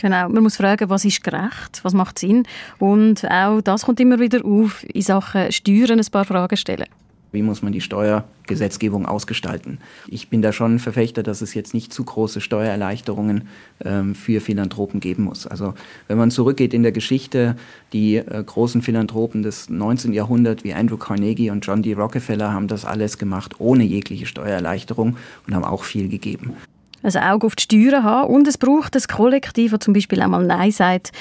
[0.00, 2.44] Genau, man muss fragen, was ist gerecht, was macht Sinn.
[2.78, 6.86] Und auch das kommt immer wieder auf, in Sachen Steuern ein paar Fragen stellen.
[7.30, 9.78] Wie muss man die Steuergesetzgebung ausgestalten?
[10.06, 13.48] Ich bin da schon ein Verfechter, dass es jetzt nicht zu große Steuererleichterungen
[13.84, 15.46] ähm, für Philanthropen geben muss.
[15.46, 15.74] Also
[16.06, 17.56] wenn man zurückgeht in der Geschichte,
[17.92, 20.14] die äh, großen Philanthropen des 19.
[20.14, 21.92] Jahrhunderts wie Andrew Carnegie und John D.
[21.92, 26.54] Rockefeller haben das alles gemacht ohne jegliche Steuererleichterung und haben auch viel gegeben
[27.02, 30.28] ein Auge auf die Steuern haben und es braucht ein Kollektiv, das zum Beispiel auch
[30.28, 31.12] mal Nein sagt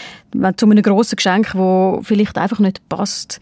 [0.58, 3.40] zu einem grossen Geschenk, das vielleicht einfach nicht passt.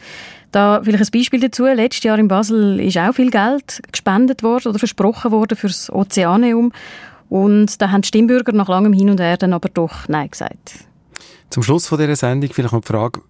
[0.51, 1.65] Da vielleicht ein Beispiel dazu.
[1.65, 5.91] Letztes Jahr in Basel ist auch viel Geld gespendet worden oder versprochen worden für das
[5.91, 6.71] Ozeaneum.
[7.29, 10.75] Und da haben die Stimmbürger nach langem Hin und Her dann aber doch Nein gesagt.
[11.49, 13.21] Zum Schluss von dieser Sendung vielleicht noch die Frage,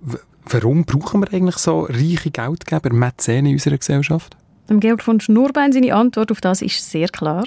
[0.49, 4.38] warum brauchen wir eigentlich so reiche Geldgeber, Mäzene in unserer Gesellschaft?
[4.70, 7.45] Dem Georg von Schnurbein seine Antwort auf das ist sehr klar.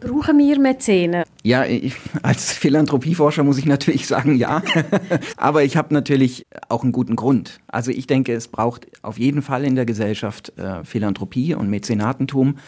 [0.00, 1.24] Brauchen wir Mäzene?
[1.42, 4.62] Ja, ich, als Philanthropieforscher muss ich natürlich sagen, ja.
[5.36, 7.58] Aber ich habe natürlich auch einen guten Grund.
[7.66, 12.58] Also ich denke, es braucht auf jeden Fall in der Gesellschaft äh, Philanthropie und Mäzenatentum.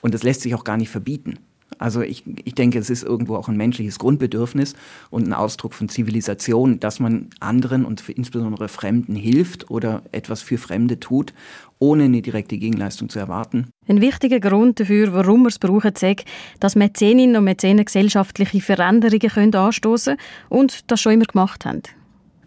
[0.00, 1.38] Und das lässt sich auch gar nicht verbieten.
[1.76, 4.74] Also ich, ich denke, es ist irgendwo auch ein menschliches Grundbedürfnis
[5.10, 10.58] und ein Ausdruck von Zivilisation, dass man anderen und insbesondere Fremden hilft oder etwas für
[10.58, 11.34] Fremde tut,
[11.78, 13.68] ohne eine direkte Gegenleistung zu erwarten.
[13.88, 16.24] Ein wichtiger Grund dafür, warum wir es brauchen, ist,
[16.60, 20.18] dass Mäzeninnen und Mäzenen gesellschaftliche Veränderungen können anstoßen
[20.50, 21.82] und das schon immer gemacht haben.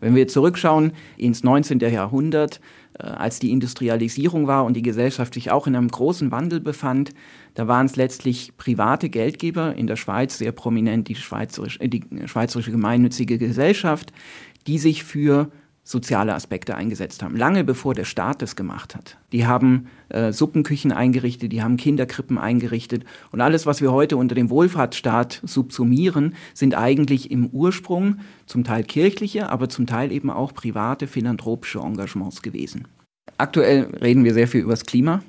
[0.02, 1.80] Wenn wir zurückschauen ins 19.
[1.80, 2.60] Jahrhundert,
[3.00, 7.12] äh, als die Industrialisierung war und die Gesellschaft sich auch in einem großen Wandel befand,
[7.56, 12.04] da waren es letztlich private Geldgeber, in der Schweiz sehr prominent die, Schweizerisch, äh, die
[12.26, 14.14] Schweizerische Gemeinnützige Gesellschaft,
[14.68, 15.52] die sich für
[15.92, 19.18] soziale Aspekte eingesetzt haben, lange bevor der Staat das gemacht hat.
[19.32, 24.34] Die haben äh, Suppenküchen eingerichtet, die haben Kinderkrippen eingerichtet und alles, was wir heute unter
[24.34, 30.54] dem Wohlfahrtsstaat subsumieren, sind eigentlich im Ursprung zum Teil kirchliche, aber zum Teil eben auch
[30.54, 32.88] private philanthropische Engagements gewesen.
[33.38, 35.22] Aktuell reden wir sehr viel über das Klima.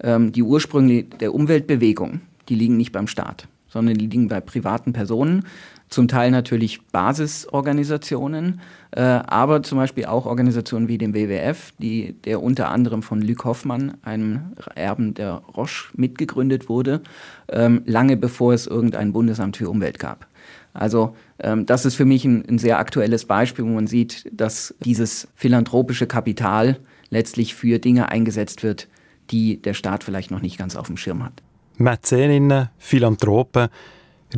[0.00, 4.92] Ähm, die Ursprünge der Umweltbewegung, die liegen nicht beim Staat, sondern die liegen bei privaten
[4.92, 5.44] Personen,
[5.88, 8.60] zum Teil natürlich Basisorganisationen,
[8.90, 13.44] äh, aber zum Beispiel auch Organisationen wie dem WWF, die, der unter anderem von Luc
[13.44, 17.02] Hoffmann, einem Erben der Roche, mitgegründet wurde,
[17.48, 20.26] ähm, lange bevor es irgendein Bundesamt für Umwelt gab.
[20.72, 24.74] Also ähm, das ist für mich ein, ein sehr aktuelles Beispiel, wo man sieht, dass
[24.80, 26.78] dieses philanthropische Kapital
[27.10, 28.88] letztlich für Dinge eingesetzt wird,
[29.30, 31.42] die der Staat vielleicht noch nicht ganz auf dem Schirm hat.
[31.78, 33.68] Mäzeninnen, Philanthropen,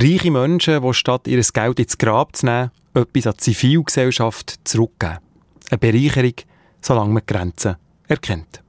[0.00, 5.18] reiche Menschen, die statt ihr Geld ins Grab zu nehmen, etwas an die Zivilgesellschaft zurückgeben.
[5.70, 6.34] Eine Bereicherung,
[6.80, 7.76] solange man Grenzen
[8.06, 8.62] erkennt.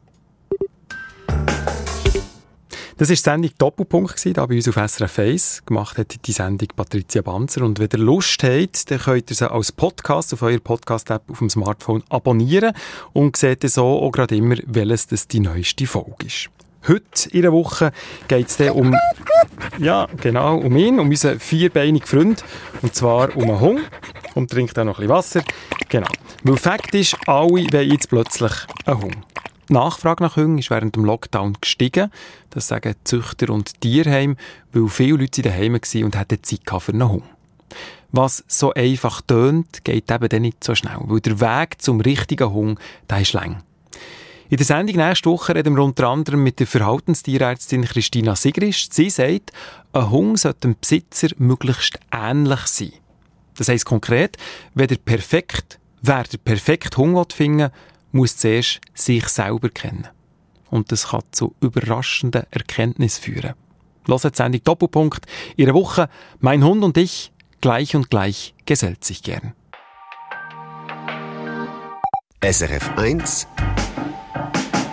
[2.97, 5.63] Das war die Sendung Doppelpunkt, hier bei uns auf SRF 1.
[5.65, 7.61] Gemacht hat die Sendung Patricia Banzer.
[7.61, 11.39] Und wenn ihr Lust habt, dann könnt ihr sie als Podcast auf eurer Podcast-App auf
[11.39, 12.73] dem Smartphone abonnieren
[13.13, 16.49] und seht so auch gerade immer, welches das die neueste Folge ist.
[16.87, 17.91] Heute in der Woche
[18.27, 18.95] geht es um,
[19.77, 22.43] ja, genau, um ihn, um unseren vierbeinigen Freund.
[22.81, 23.81] Und zwar um einen Hund.
[24.35, 25.43] Und trinkt auch noch ein bisschen Wasser.
[25.89, 26.07] Genau.
[26.43, 28.53] Weil Fakt ist, alle wollen jetzt plötzlich
[28.85, 29.17] einen Hund.
[29.67, 32.11] Die Nachfrage nach Hunden ist während dem Lockdown gestiegen.
[32.49, 34.37] Das sagen Züchter und Tierheim,
[34.71, 37.23] weil viele Leute daheim waren und hatten Zeit für einen Hund.
[38.11, 42.51] Was so einfach tönt, geht eben dann nicht so schnell, weil der Weg zum richtigen
[42.51, 43.61] Hund, der ist lang.
[44.51, 48.95] In der Sendung nächste Woche reden wir unter anderem mit der Verhaltenstierärztin Christina Sigrist.
[48.95, 49.51] Sie sagt,
[49.93, 52.93] ein Hund sollte dem Besitzer möglichst ähnlich sein.
[53.55, 54.37] Das heisst konkret,
[54.73, 57.69] wenn der perfekt, wer der perfekte Hund finden
[58.11, 60.07] muss zuerst sich selber kennen.
[60.71, 63.53] Und das kann zu überraschenden Erkenntnissen führen.
[64.07, 65.27] Los die Sendung Doppelpunkt.
[65.57, 67.31] Ihre Woche Mein Hund und ich,
[67.61, 69.53] gleich und gleich, gesellt sich gern.
[72.41, 73.47] SRF 1